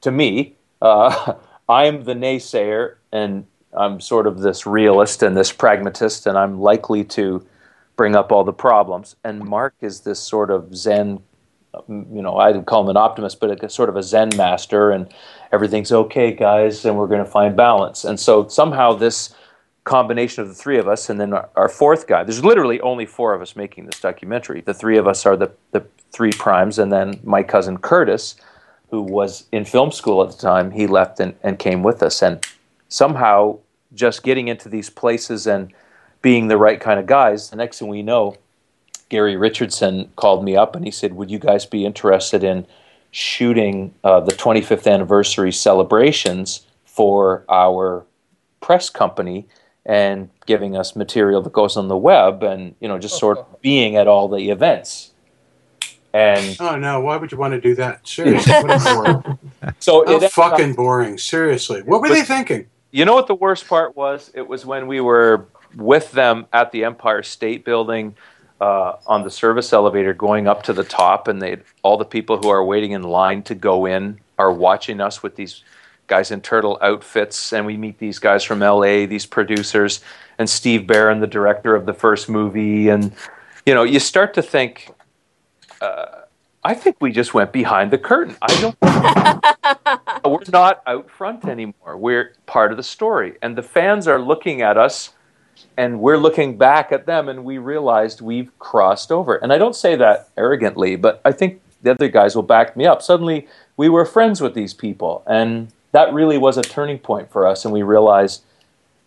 [0.01, 1.35] To me uh,
[1.69, 7.03] i'm the naysayer and i'm sort of this realist and this pragmatist and i'm likely
[7.03, 7.45] to
[7.95, 9.15] bring up all the problems.
[9.23, 11.21] And mark is this sort of zen
[11.87, 15.11] you know, I'd call him an optimist, but a sort of a Zen master, and
[15.51, 18.05] everything's okay, guys, and we're going to find balance.
[18.05, 19.33] And so somehow this
[19.83, 23.05] combination of the three of us, and then our, our fourth guy, there's literally only
[23.05, 24.61] four of us making this documentary.
[24.61, 28.35] The three of us are the, the three primes, and then my cousin Curtis,
[28.91, 32.21] who was in film school at the time, he left and, and came with us.
[32.21, 32.45] And
[32.87, 33.59] somehow
[33.93, 35.73] just getting into these places and
[36.21, 38.37] being the right kind of guys, the next thing we know,
[39.09, 42.65] Gary Richardson called me up and he said, Would you guys be interested in
[43.11, 48.05] shooting uh, the 25th anniversary celebrations for our
[48.61, 49.45] press company
[49.85, 53.61] and giving us material that goes on the web and, you know, just sort of
[53.61, 55.11] being at all the events?
[56.13, 56.99] And Oh no!
[56.99, 58.07] Why would you want to do that?
[58.07, 59.37] Seriously, what
[59.79, 61.17] so How it ended up- fucking boring.
[61.17, 62.67] Seriously, what were But- they thinking?
[62.91, 64.29] You know what the worst part was?
[64.35, 68.15] It was when we were with them at the Empire State Building
[68.61, 72.37] uh, on the service elevator going up to the top, and they all the people
[72.37, 75.63] who are waiting in line to go in are watching us with these
[76.07, 80.01] guys in turtle outfits, and we meet these guys from LA, these producers,
[80.37, 83.13] and Steve Barron, the director of the first movie, and
[83.65, 84.89] you know, you start to think.
[85.81, 86.21] Uh,
[86.65, 88.37] I think we just went behind the curtain.
[88.41, 88.77] I don't.
[90.25, 91.97] we're not out front anymore.
[91.97, 95.11] We're part of the story, and the fans are looking at us
[95.77, 99.35] and we're looking back at them and we realized we've crossed over.
[99.35, 102.85] And I don't say that arrogantly, but I think the other guys will back me
[102.85, 103.01] up.
[103.01, 103.47] Suddenly
[103.77, 105.23] we were friends with these people.
[105.25, 107.65] And that really was a turning point for us.
[107.65, 108.43] And we realized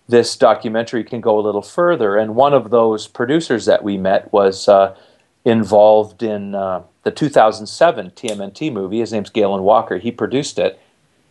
[0.09, 2.17] this documentary can go a little further.
[2.17, 4.97] And one of those producers that we met was uh,
[5.45, 9.01] involved in uh, the 2007 TMNT movie.
[9.01, 9.99] His name's Galen Walker.
[9.99, 10.81] He produced it.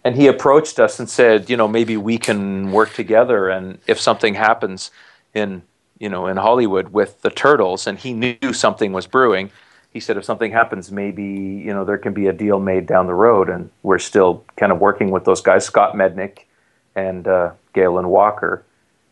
[0.03, 3.49] And he approached us and said, you know, maybe we can work together.
[3.49, 4.91] And if something happens,
[5.35, 5.61] in
[5.99, 9.51] you know in Hollywood with the Turtles, and he knew something was brewing.
[9.95, 13.07] He said, if something happens, maybe you know there can be a deal made down
[13.07, 16.39] the road, and we're still kind of working with those guys, Scott Mednick
[16.95, 18.65] and uh, Galen Walker,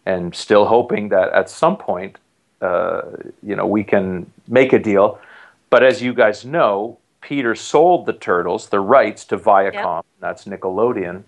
[0.06, 2.18] and still hoping that at some point,
[2.60, 3.04] uh,
[3.42, 5.22] you know, we can make a deal.
[5.70, 10.04] But as you guys know, Peter sold the Turtles the rights to Viacom.
[10.04, 10.06] Yep.
[10.20, 11.24] That's Nickelodeon.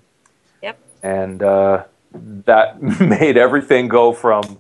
[0.64, 0.78] Yep.
[1.02, 4.60] And uh, that made everything go from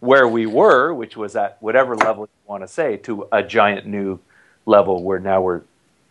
[0.00, 3.86] where we were, which was at whatever level you want to say, to a giant
[3.86, 4.20] new
[4.66, 5.62] level where now we're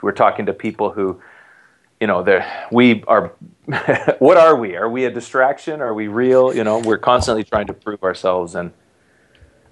[0.02, 1.22] we're talking to people who,
[2.00, 3.34] you know, they we are.
[4.20, 4.76] what are we?
[4.76, 5.82] Are we a distraction?
[5.82, 6.54] Are we real?
[6.54, 8.74] You know, we're constantly trying to prove ourselves, and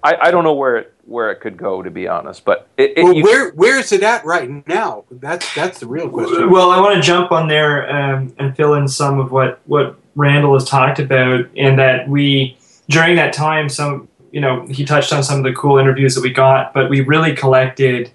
[0.02, 2.44] I, I don't know where it where it could go, to be honest.
[2.44, 5.04] But it, it, well, you, where where is it at right now?
[5.10, 6.50] That's that's the real question.
[6.50, 9.98] Well, I want to jump on there um, and fill in some of what what
[10.14, 12.56] Randall has talked about, and that we
[12.88, 16.22] during that time, some you know, he touched on some of the cool interviews that
[16.22, 18.10] we got, but we really collected.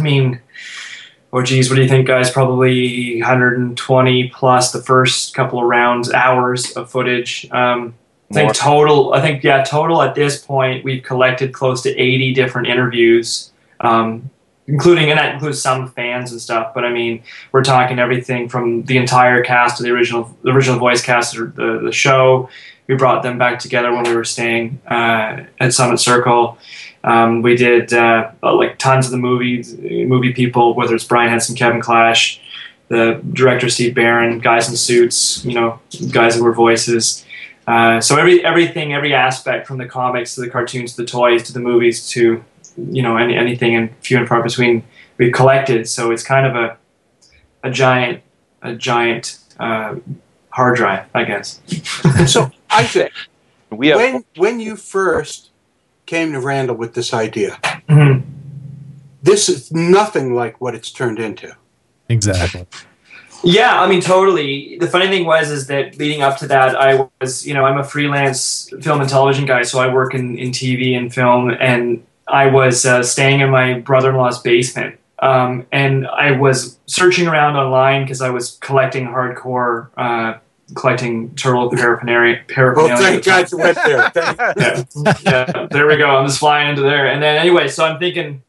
[0.00, 0.40] I mean,
[1.32, 2.30] oh geez, what do you think, guys?
[2.30, 7.46] Probably 120 plus the first couple of rounds, hours of footage.
[7.50, 7.94] Um,
[8.30, 9.12] I think total.
[9.12, 14.30] I think yeah, total at this point we've collected close to 80 different interviews, um,
[14.68, 16.72] including and that includes some fans and stuff.
[16.72, 17.22] But I mean,
[17.52, 21.56] we're talking everything from the entire cast of the original the original voice cast of
[21.56, 22.48] the the show
[22.90, 26.58] we brought them back together when we were staying uh, at Summit Circle.
[27.02, 31.56] Um, we did uh, like tons of the movies, movie people, whether it's Brian Henson,
[31.56, 32.40] Kevin Clash,
[32.88, 35.80] the director Steve Barron, guys in suits, you know,
[36.12, 37.24] guys that were voices.
[37.66, 41.42] Uh, so every everything, every aspect, from the comics to the cartoons to the toys
[41.44, 42.44] to the movies to
[42.76, 44.82] you know any, anything and few and far between,
[45.18, 45.88] we've collected.
[45.88, 46.76] So it's kind of a
[47.62, 48.22] a giant
[48.62, 49.96] a giant uh,
[50.50, 51.60] hard drive, I guess.
[52.26, 53.12] so Isaac,
[53.70, 55.49] we have- when when you first
[56.10, 57.56] came to Randall with this idea,
[57.88, 58.28] mm-hmm.
[59.22, 61.54] this is nothing like what it's turned into.
[62.08, 62.66] Exactly.
[63.44, 64.76] Yeah, I mean, totally.
[64.78, 67.78] The funny thing was, is that leading up to that, I was, you know, I'm
[67.78, 72.04] a freelance film and television guy, so I work in, in TV and film, and
[72.26, 74.98] I was uh, staying in my brother in law's basement.
[75.20, 80.38] Um, and I was searching around online because I was collecting hardcore uh,
[80.74, 82.42] collecting turtle paraphernalia.
[82.48, 82.94] paraphernalia.
[82.94, 84.12] Oh, thank God you went there.
[84.56, 84.84] yeah,
[85.22, 86.06] yeah, there we go.
[86.06, 87.06] I'm just flying into there.
[87.06, 88.42] And then anyway, so I'm thinking,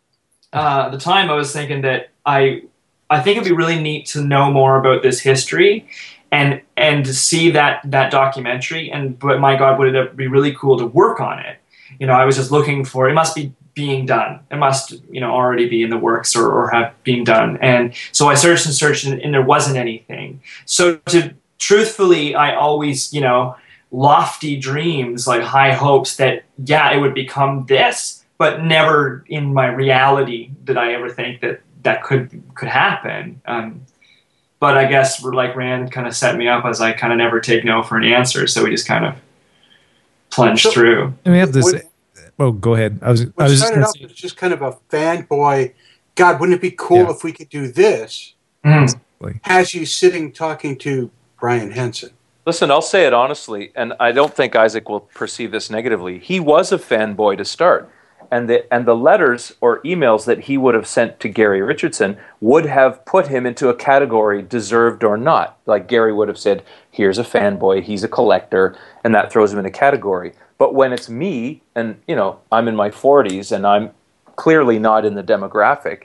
[0.53, 2.63] uh, the time I was thinking that I,
[3.09, 5.87] I think it'd be really neat to know more about this history,
[6.31, 8.91] and and to see that that documentary.
[8.91, 11.57] And but my God, would it be really cool to work on it?
[11.99, 13.09] You know, I was just looking for.
[13.09, 14.39] It must be being done.
[14.51, 17.57] It must, you know, already be in the works or, or have been done.
[17.61, 20.41] And so I searched and searched, and, and there wasn't anything.
[20.65, 23.55] So to truthfully, I always, you know,
[23.91, 29.67] lofty dreams, like high hopes that, yeah, it would become this, but never in my
[29.67, 33.41] reality did I ever think that that could could happen.
[33.45, 33.85] Um,
[34.59, 37.39] but I guess like Rand kind of set me up as I kind of never
[37.39, 39.15] take no for an answer, so we just kind of
[40.31, 41.13] plunged so, through.
[41.25, 41.65] And we have this.
[41.65, 41.83] What,
[42.39, 42.99] oh, go ahead.
[43.01, 43.25] I was.
[43.37, 45.73] I was just started off as just kind of a fanboy.
[46.15, 47.11] God, wouldn't it be cool yeah.
[47.11, 48.35] if we could do this?
[48.63, 48.99] Mm.
[49.43, 51.09] Has you sitting talking to
[51.41, 52.11] Brian Henson.
[52.45, 56.19] Listen, I'll say it honestly, and I don't think Isaac will perceive this negatively.
[56.19, 57.89] He was a fanboy to start.
[58.29, 62.17] And the, and the letters or emails that he would have sent to Gary Richardson
[62.39, 65.57] would have put him into a category deserved or not.
[65.65, 69.59] Like Gary would have said, here's a fanboy, he's a collector, and that throws him
[69.59, 70.33] in a category.
[70.59, 73.89] But when it's me, and you know, I'm in my 40s and I'm
[74.35, 76.03] clearly not in the demographic,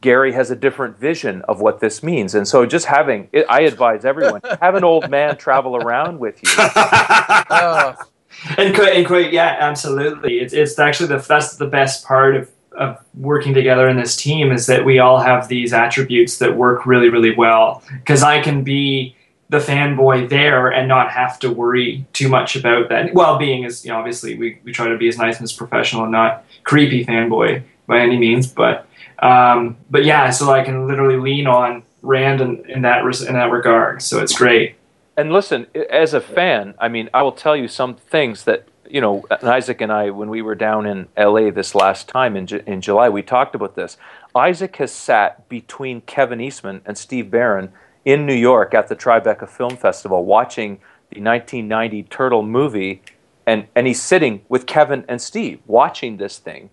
[0.00, 2.34] Gary has a different vision of what this means.
[2.34, 6.50] And so just having, I advise everyone, have an old man travel around with you.
[6.58, 7.94] uh,
[8.56, 10.38] and, and quite, yeah, absolutely.
[10.38, 14.52] It's, it's actually the, that's the best part of, of working together in this team
[14.52, 17.82] is that we all have these attributes that work really, really well.
[17.90, 19.16] Because I can be
[19.48, 23.14] the fanboy there and not have to worry too much about that.
[23.14, 25.52] Well, being as, you know, obviously we, we try to be as nice and as
[25.52, 28.86] professional and not creepy fanboy by any means, but
[29.20, 33.50] um, but yeah, so I can literally lean on Rand in, in that in that
[33.50, 34.02] regard.
[34.02, 34.76] So it's great.
[35.16, 39.00] And listen, as a fan, I mean, I will tell you some things that you
[39.00, 42.80] know, Isaac and I, when we were down in LA this last time in, in
[42.80, 43.96] July, we talked about this.
[44.34, 47.72] Isaac has sat between Kevin Eastman and Steve Barron
[48.04, 50.76] in New York at the Tribeca Film Festival watching
[51.10, 53.02] the 1990 Turtle movie,
[53.46, 56.70] and, and he's sitting with Kevin and Steve watching this thing.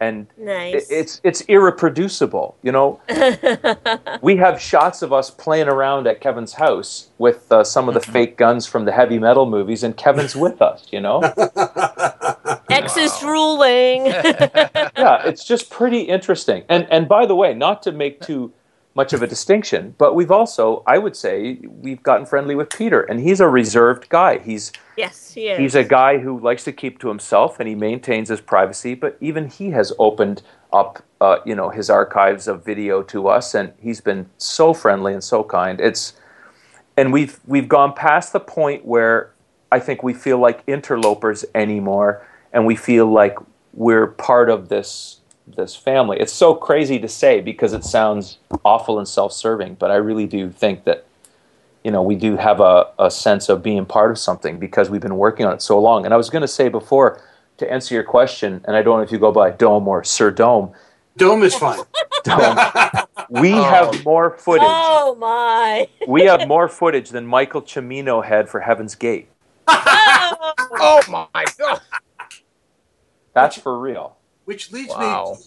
[0.00, 0.90] And Nice.
[0.90, 3.00] it's it's irreproducible, you know.
[4.22, 8.00] we have shots of us playing around at Kevin's house with uh, some of the
[8.00, 11.20] fake guns from the heavy metal movies, and Kevin's with us, you know.
[12.70, 14.06] X is ruling.
[14.06, 16.64] yeah, it's just pretty interesting.
[16.70, 18.52] And and by the way, not to make too
[18.94, 23.02] much of a distinction, but we've also, I would say, we've gotten friendly with Peter,
[23.02, 24.38] and he's a reserved guy.
[24.38, 25.58] He's yes, he is.
[25.58, 29.16] He's a guy who likes to keep to himself and he maintains his privacy, but
[29.20, 33.72] even he has opened up, uh, you know, his archives of video to us, and
[33.80, 35.80] he's been so friendly and so kind.
[35.80, 36.14] It's,
[36.96, 39.32] and we've we've gone past the point where
[39.70, 43.38] I think we feel like interlopers anymore, and we feel like
[43.72, 45.19] we're part of this
[45.56, 46.18] this family.
[46.18, 50.50] It's so crazy to say because it sounds awful and self-serving, but I really do
[50.50, 51.06] think that
[51.84, 55.00] you know, we do have a, a sense of being part of something because we've
[55.00, 56.04] been working on it so long.
[56.04, 57.22] And I was going to say before,
[57.56, 60.30] to answer your question, and I don't know if you go by Dome or Sir
[60.30, 60.72] Dome,
[61.16, 61.78] Dome is fine.
[63.28, 63.62] we oh.
[63.62, 64.62] have more footage.
[64.64, 65.88] Oh my!
[66.08, 69.28] We have more footage than Michael Cimino had for Heaven's Gate.
[69.68, 71.80] oh, oh my god!
[73.34, 74.16] That's for real.
[74.50, 75.38] Which leads Wow.
[75.38, 75.44] me.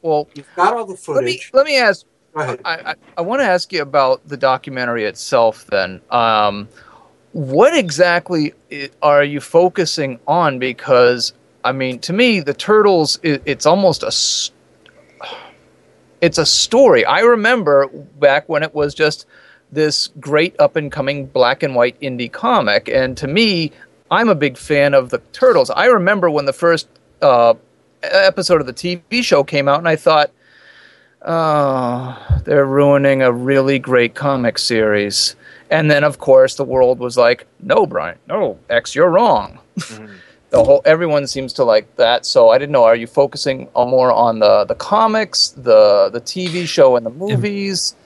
[0.00, 1.50] Well, you've got all the Let me footage.
[1.52, 2.06] let me ask.
[2.36, 5.66] I, I, I want to ask you about the documentary itself.
[5.66, 6.68] Then, um,
[7.32, 8.54] what exactly
[9.02, 10.60] are you focusing on?
[10.60, 11.32] Because
[11.64, 13.18] I mean, to me, the turtles.
[13.24, 14.06] It, it's almost a.
[14.18, 14.52] s-
[16.20, 17.04] It's a story.
[17.04, 17.88] I remember
[18.20, 19.26] back when it was just
[19.72, 23.72] this great up and coming black and white indie comic, and to me,
[24.12, 25.70] I'm a big fan of the turtles.
[25.70, 26.86] I remember when the first
[27.20, 27.54] uh,
[28.02, 30.30] episode of the TV show came out, and I thought,
[31.22, 35.36] oh, they're ruining a really great comic series.
[35.70, 39.58] And then, of course, the world was like, no, Brian, no, X, you're wrong.
[39.76, 42.26] the whole everyone seems to like that.
[42.26, 42.84] So I didn't know.
[42.84, 47.96] Are you focusing more on the the comics, the the TV show, and the movies?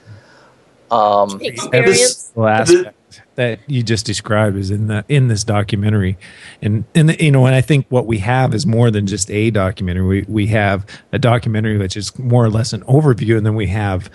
[0.89, 1.41] Um,
[1.73, 2.96] Every single aspect
[3.37, 6.17] that you just described is in the in this documentary,
[6.61, 9.51] and and you know, and I think what we have is more than just a
[9.51, 10.05] documentary.
[10.05, 13.67] We we have a documentary which is more or less an overview, and then we
[13.67, 14.09] have,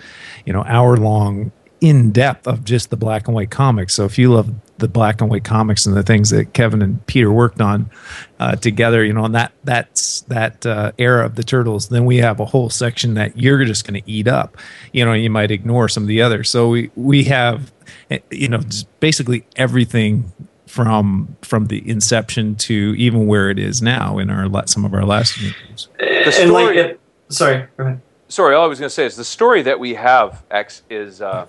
[0.45, 1.51] you know, hour long
[1.83, 3.93] in depth of just the black and white comics.
[3.93, 7.05] So if you love the black and white comics and the things that Kevin and
[7.07, 7.91] Peter worked on
[8.39, 12.17] uh, together, you know, and that that's that uh, era of the turtles, then we
[12.19, 14.55] have a whole section that you're just going to eat up.
[14.93, 16.49] You know, you might ignore some of the others.
[16.49, 17.73] So we we have,
[18.09, 18.61] eh, you know,
[19.01, 20.31] basically everything
[20.65, 24.93] from from the inception to even where it is now in our la- some of
[24.93, 25.89] our last interviews.
[25.99, 26.05] The
[26.43, 28.01] and like, story- sorry, go ahead.
[28.29, 31.21] Sorry, all I was going to say is the story that we have, X, is
[31.21, 31.45] uh,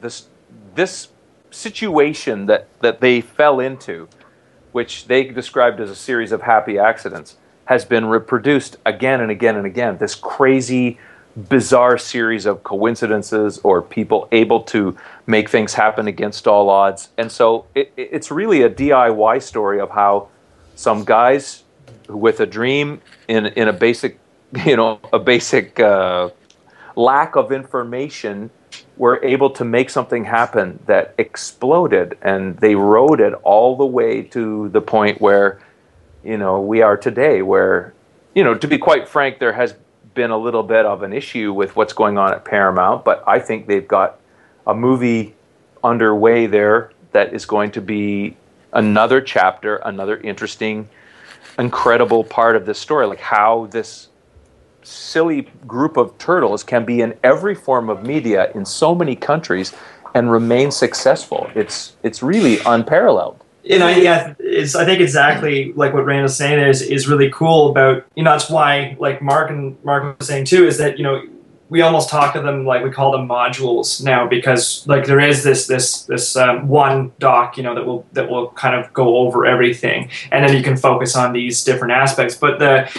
[0.00, 0.26] this
[0.74, 1.08] this
[1.50, 4.08] situation that, that they fell into,
[4.72, 9.56] which they described as a series of happy accidents, has been reproduced again and again
[9.56, 9.98] and again.
[9.98, 10.98] This crazy,
[11.36, 14.96] bizarre series of coincidences or people able to
[15.26, 17.08] make things happen against all odds.
[17.18, 20.28] And so it, it- it's really a DIY story of how
[20.74, 21.64] some guys
[22.08, 24.18] with a dream in, in a basic,
[24.66, 26.30] you know, a basic uh,
[26.96, 28.50] lack of information
[28.96, 34.22] were able to make something happen that exploded and they rode it all the way
[34.22, 35.60] to the point where
[36.24, 37.94] you know we are today where
[38.34, 39.74] you know to be quite frank there has
[40.14, 43.38] been a little bit of an issue with what's going on at Paramount but I
[43.38, 44.20] think they've got
[44.66, 45.34] a movie
[45.84, 48.36] underway there that is going to be
[48.72, 50.88] another chapter another interesting
[51.58, 53.06] incredible part of this story.
[53.06, 54.08] Like how this
[54.88, 59.74] silly group of turtles can be in every form of media in so many countries
[60.14, 61.50] and remain successful.
[61.54, 63.44] It's it's really unparalleled.
[63.70, 67.30] And I, yeah, it's, I think exactly like what Rand is saying is is really
[67.30, 70.96] cool about you know that's why like Mark and Mark was saying too is that
[70.96, 71.22] you know
[71.68, 75.42] we almost talk of them like we call them modules now because like there is
[75.42, 79.18] this this this um, one doc you know that will that will kind of go
[79.18, 82.90] over everything and then you can focus on these different aspects but the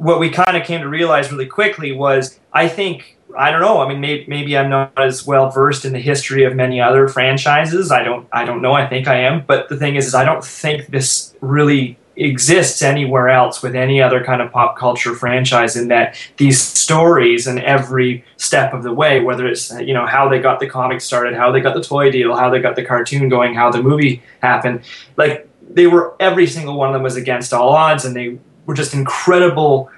[0.00, 3.80] what we kind of came to realize really quickly was I think I don't know.
[3.80, 7.06] I mean, maybe, maybe I'm not as well versed in the history of many other
[7.06, 7.92] franchises.
[7.92, 8.26] I don't.
[8.32, 8.72] I don't know.
[8.72, 9.44] I think I am.
[9.46, 14.02] But the thing is, is I don't think this really exists anywhere else with any
[14.02, 15.76] other kind of pop culture franchise.
[15.76, 20.28] In that these stories and every step of the way, whether it's you know how
[20.28, 22.84] they got the comic started, how they got the toy deal, how they got the
[22.84, 24.80] cartoon going, how the movie happened,
[25.18, 28.38] like they were every single one of them was against all odds, and they
[28.70, 29.90] were just incredible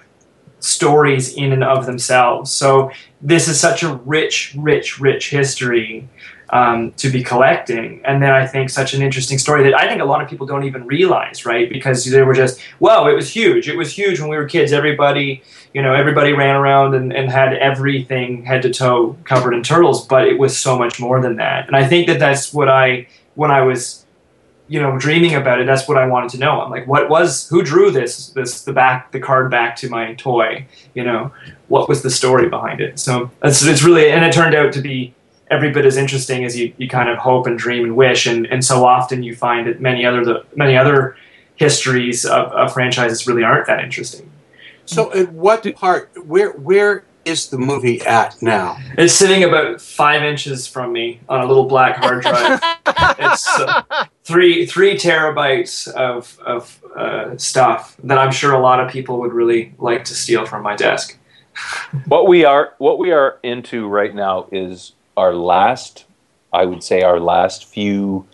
[0.61, 2.51] stories in and of themselves.
[2.51, 6.09] So this is such a rich, rich, rich history
[6.49, 8.01] um, to be collecting.
[8.05, 10.47] And then I think such an interesting story that I think a lot of people
[10.47, 11.69] don't even realize, right?
[11.69, 13.69] Because they were just, wow, it was huge.
[13.69, 14.73] It was huge when we were kids.
[14.73, 15.43] Everybody,
[15.75, 20.07] you know, everybody ran around and, and had everything head to toe covered in turtles,
[20.07, 21.67] but it was so much more than that.
[21.67, 24.02] And I think that that's what I, when I was,
[24.73, 26.63] you know, dreaming about it, that's what I wanted to know.
[26.63, 30.15] I'm like, what was, who drew this, this, the back, the card back to my
[30.15, 31.31] toy, you know,
[31.69, 32.99] what was the story behind it?
[32.99, 35.13] So it's, it's really, and it turned out to be
[35.51, 38.27] every bit as interesting as you, you kind of hope and dream and wish.
[38.27, 41.19] And, and so often you find that many other the, many other
[41.57, 44.31] histories of, of franchises really aren't that interesting.
[44.87, 46.11] So, at what part?
[46.27, 48.79] Where where is the movie at now?
[48.99, 52.61] It's sitting about five inches from me on a little black hard drive.
[53.19, 53.83] it's uh,
[54.25, 59.33] three three terabytes of of uh, stuff that I'm sure a lot of people would
[59.33, 61.19] really like to steal from my desk.
[62.07, 66.07] what we are what we are into right now is our last
[66.53, 68.27] i would say our last few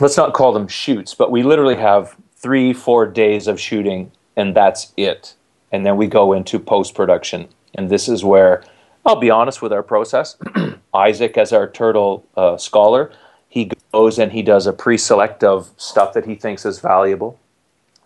[0.00, 4.54] let's not call them shoots but we literally have three four days of shooting and
[4.54, 5.34] that's it
[5.72, 8.62] and then we go into post production and this is where
[9.06, 10.36] i'll be honest with our process
[10.94, 13.12] isaac as our turtle uh, scholar
[13.48, 17.38] he goes and he does a pre-select of stuff that he thinks is valuable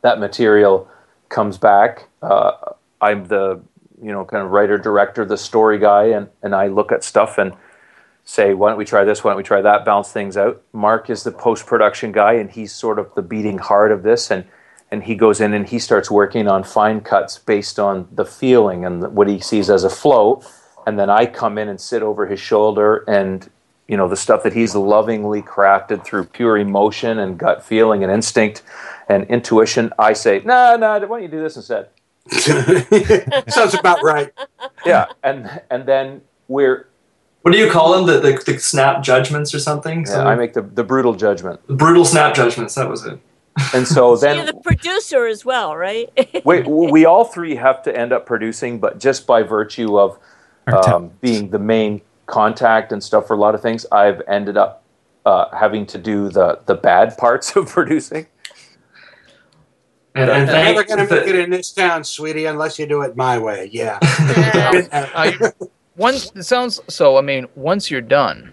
[0.03, 0.89] that material
[1.29, 2.53] comes back uh,
[3.01, 3.61] i'm the
[4.03, 7.39] you know, kind of writer, director, the story guy, and, and I look at stuff
[7.39, 7.53] and
[8.25, 9.23] say, why don't we try this?
[9.23, 9.85] Why don't we try that?
[9.85, 10.61] Bounce things out.
[10.73, 14.31] Mark is the post production guy, and he's sort of the beating heart of this.
[14.31, 14.45] And,
[14.93, 18.85] and he goes in and he starts working on fine cuts based on the feeling
[18.85, 20.43] and what he sees as a flow.
[20.87, 23.51] And then I come in and sit over his shoulder and,
[23.89, 28.13] you know, the stuff that he's lovingly crafted through pure emotion and gut feeling and
[28.13, 28.63] instinct
[29.09, 29.95] and intuition.
[29.99, 31.89] I say, nah, nah, why don't you do this instead?
[33.49, 34.31] Sounds about right.
[34.87, 36.87] Yeah, and and then we're.
[37.41, 38.07] What do you call them?
[38.07, 40.07] The, the, the snap judgments or something?
[40.09, 41.67] Yeah, I make the, the brutal judgment.
[41.67, 42.77] Brutal snap judgments.
[42.77, 43.19] That was it.
[43.75, 46.11] And so So then you're the producer as well, right?
[46.45, 50.19] we, we all three have to end up producing, but just by virtue of
[50.67, 54.85] um, being the main contact and stuff for a lot of things, I've ended up
[55.25, 58.27] uh, having to do the the bad parts of producing.
[60.15, 63.17] And, You're never going to make it in this town, sweetie, unless you do it
[63.17, 63.71] my way.
[63.73, 63.99] Yeah.
[64.03, 65.51] Uh,
[65.97, 67.17] once it sounds so.
[67.17, 68.53] I mean, once you're done,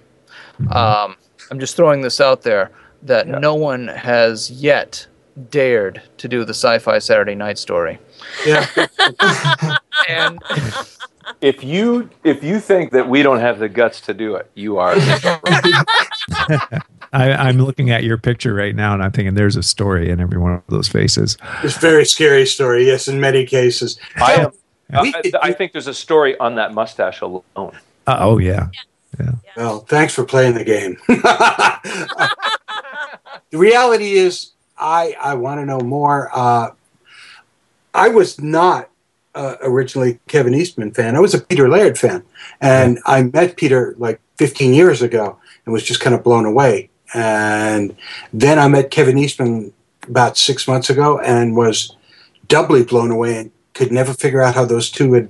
[0.71, 1.17] um,
[1.51, 2.71] I'm just throwing this out there
[3.03, 5.07] that no one has yet
[5.49, 7.99] dared to do the sci-fi Saturday Night Story.
[8.45, 8.67] Yeah.
[10.09, 10.39] and
[11.41, 14.77] If you if you think that we don't have the guts to do it, you
[14.77, 14.93] are.
[17.11, 20.19] I, I'm looking at your picture right now, and I'm thinking there's a story in
[20.19, 21.37] every one of those faces.
[21.63, 23.99] It's a very scary story, yes, in many cases.
[24.17, 24.51] I am.
[24.91, 27.43] I, I think there's a story on that mustache alone.
[27.55, 27.71] Uh,
[28.19, 28.69] oh yeah.
[29.55, 30.97] Well, thanks for playing the game.
[33.51, 36.29] the reality is, I I want to know more.
[36.33, 36.71] Uh,
[37.93, 38.89] I was not
[39.35, 41.15] uh, originally Kevin Eastman fan.
[41.15, 42.23] I was a Peter Laird fan,
[42.61, 46.89] and I met Peter like 15 years ago and was just kind of blown away.
[47.13, 47.95] And
[48.31, 49.73] then I met Kevin Eastman
[50.07, 51.95] about six months ago and was
[52.47, 55.29] doubly blown away and could never figure out how those two had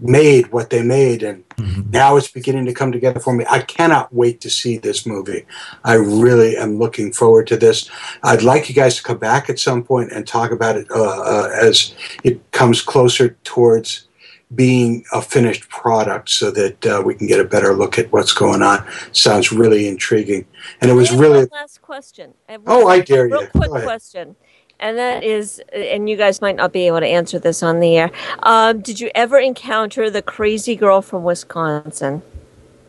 [0.00, 1.44] made what they made and
[1.90, 3.44] now it's beginning to come together for me.
[3.50, 5.44] I cannot wait to see this movie.
[5.84, 7.90] I really am looking forward to this.
[8.22, 11.02] I'd like you guys to come back at some point and talk about it uh,
[11.04, 11.94] uh, as
[12.24, 14.06] it comes closer towards
[14.54, 18.32] being a finished product so that uh, we can get a better look at what's
[18.32, 18.84] going on.
[19.12, 20.44] Sounds really intriguing.
[20.80, 22.34] And it was I have really one last question.
[22.48, 23.46] I have Oh, one- I dare a real you.
[23.48, 23.86] quick Go ahead.
[23.86, 24.34] question,
[24.80, 27.98] and that is, and you guys might not be able to answer this on the
[27.98, 28.10] air.
[28.42, 32.22] Um, did you ever encounter the crazy girl from Wisconsin?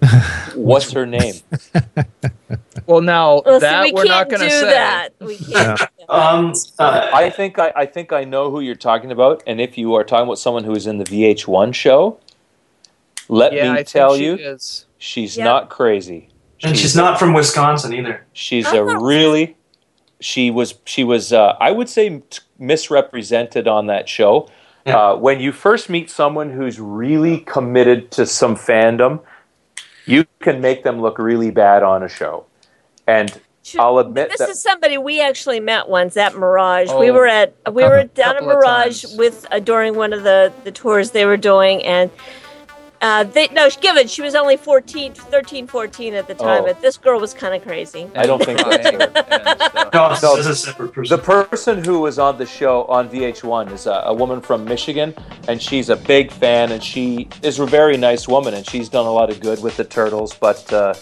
[0.55, 1.35] What's her name?
[2.87, 4.69] Well, now Well, see, that we we're not can't going to do say.
[4.71, 5.09] that.
[5.19, 5.81] We can't.
[6.09, 9.93] Um, I think I, I think I know who you're talking about, and if you
[9.95, 12.19] are talking about someone who is in the VH1 show,
[13.29, 14.85] let Yeah, me think tell she you, is.
[14.97, 15.45] she's Yeah.
[15.45, 16.29] not crazy.
[16.63, 18.25] and she's not from Wisconsin either.
[18.33, 19.55] She's a really,
[20.21, 24.49] she was she was uh, I would say t- misrepresented on that show.
[24.85, 29.21] Uh, when you first meet someone who's really committed to some fandom,
[30.07, 32.45] you can make them look really bad on a show,
[33.05, 33.39] and
[33.77, 36.87] I'll admit This that is somebody we actually met once at Mirage.
[36.99, 40.51] we Oh, were at we were down at Mirage with uh, during one of the
[40.63, 42.09] the tours they were doing, and
[43.01, 46.65] Uh, they, no, given she was only 14, 13, 14 at the time, Oh.
[46.67, 48.07] but this girl was kind of crazy.
[48.15, 49.89] I don't think that's her.
[49.91, 51.17] No, No, this is a separate person.
[51.17, 55.15] The person who was on the show on VH1 is a, a woman from Michigan,
[55.47, 59.07] and she's a big fan, and she is a very nice woman, and she's done
[59.07, 60.35] a lot of good with the turtles.
[60.35, 60.93] But uh,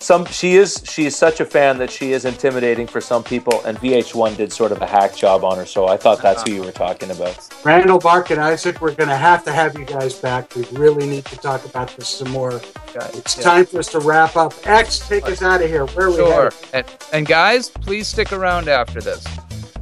[0.00, 3.60] some she is she is such a fan that she is intimidating for some people,
[3.64, 5.66] and VH1 did sort of a hack job on her.
[5.66, 7.36] So I thought that's who you were talking about.
[7.64, 10.54] Randall, Mark, and Isaac, we're going to have to have you guys back.
[10.54, 12.60] We really need to talk about this some more.
[12.94, 13.42] It's yeah.
[13.42, 14.54] time for us to wrap up.
[14.66, 15.86] X, take us out of here.
[15.86, 16.52] Where are we Sure.
[16.72, 19.26] And, and guys, please stick around after this.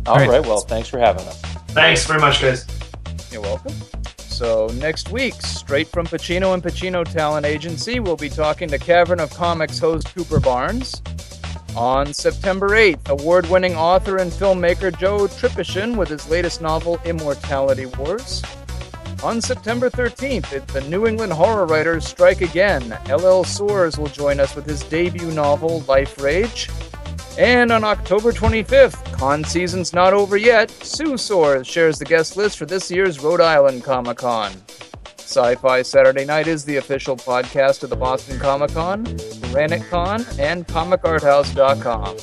[0.07, 0.29] All right.
[0.29, 0.43] right.
[0.43, 1.41] Well, thanks for having us.
[1.69, 2.67] Thanks very much, guys.
[3.31, 3.75] You're welcome.
[4.17, 9.19] So next week, straight from Pacino and Pacino Talent Agency, we'll be talking to Cavern
[9.19, 11.01] of Comics host Cooper Barnes.
[11.75, 18.43] On September 8th, award-winning author and filmmaker Joe Tripishin with his latest novel Immortality Wars.
[19.27, 22.97] On September 13th, it's the New England horror writers strike again.
[23.09, 23.43] L.L.
[23.43, 26.71] Soares will join us with his debut novel Life Rage.
[27.37, 32.57] And on October 25th, con season's not over yet, Sue Soares shares the guest list
[32.57, 34.53] for this year's Rhode Island Comic Con.
[35.27, 39.03] Sci Fi Saturday Night is the official podcast of the Boston Comic Con,
[39.51, 42.17] Granite Con, and ComicArthouse.com.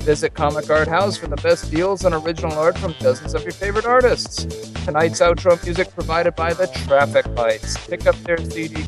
[0.00, 3.52] Visit Comic Art House for the best deals on original art from dozens of your
[3.52, 4.44] favorite artists.
[4.84, 7.76] Tonight's outro music provided by the Traffic Lights.
[7.86, 8.82] Pick up their CD.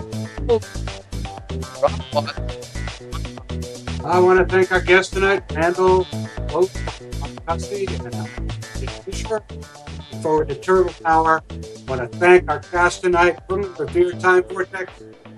[4.04, 6.08] I want to thank our guest tonight, Randall,
[7.46, 9.42] and Fischer.
[10.20, 11.42] Look forward to Turtle Power.
[11.50, 11.54] I
[11.88, 14.92] want to thank our cast tonight from the Revere Time Vortex,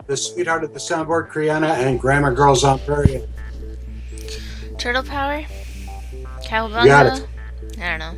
[0.09, 3.23] the sweetheart of the soundboard, Kriana, and Grammar Girls on Prairie.
[4.79, 5.45] Turtle power?
[6.45, 6.85] Cowabunga?
[6.85, 7.27] Got it.
[7.81, 8.15] I don't know.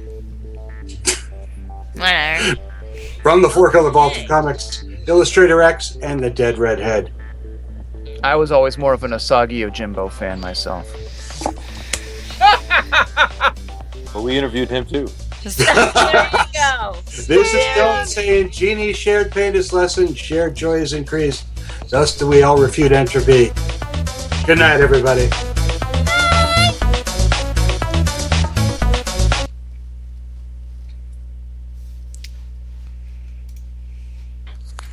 [2.00, 2.56] Whatever.
[3.22, 7.12] From the Four Color Vault of Comics, Illustrator X, and the Dead Redhead.
[8.22, 10.90] I was always more of an Asagi Jimbo fan myself.
[14.14, 15.08] But we interviewed him too.
[15.56, 16.96] there you go.
[17.04, 21.44] This is Dylan saying, Genie shared pain is lessened, shared joy is increased.
[21.90, 23.52] Thus do we all refute entropy.
[24.46, 25.28] Good night, everybody.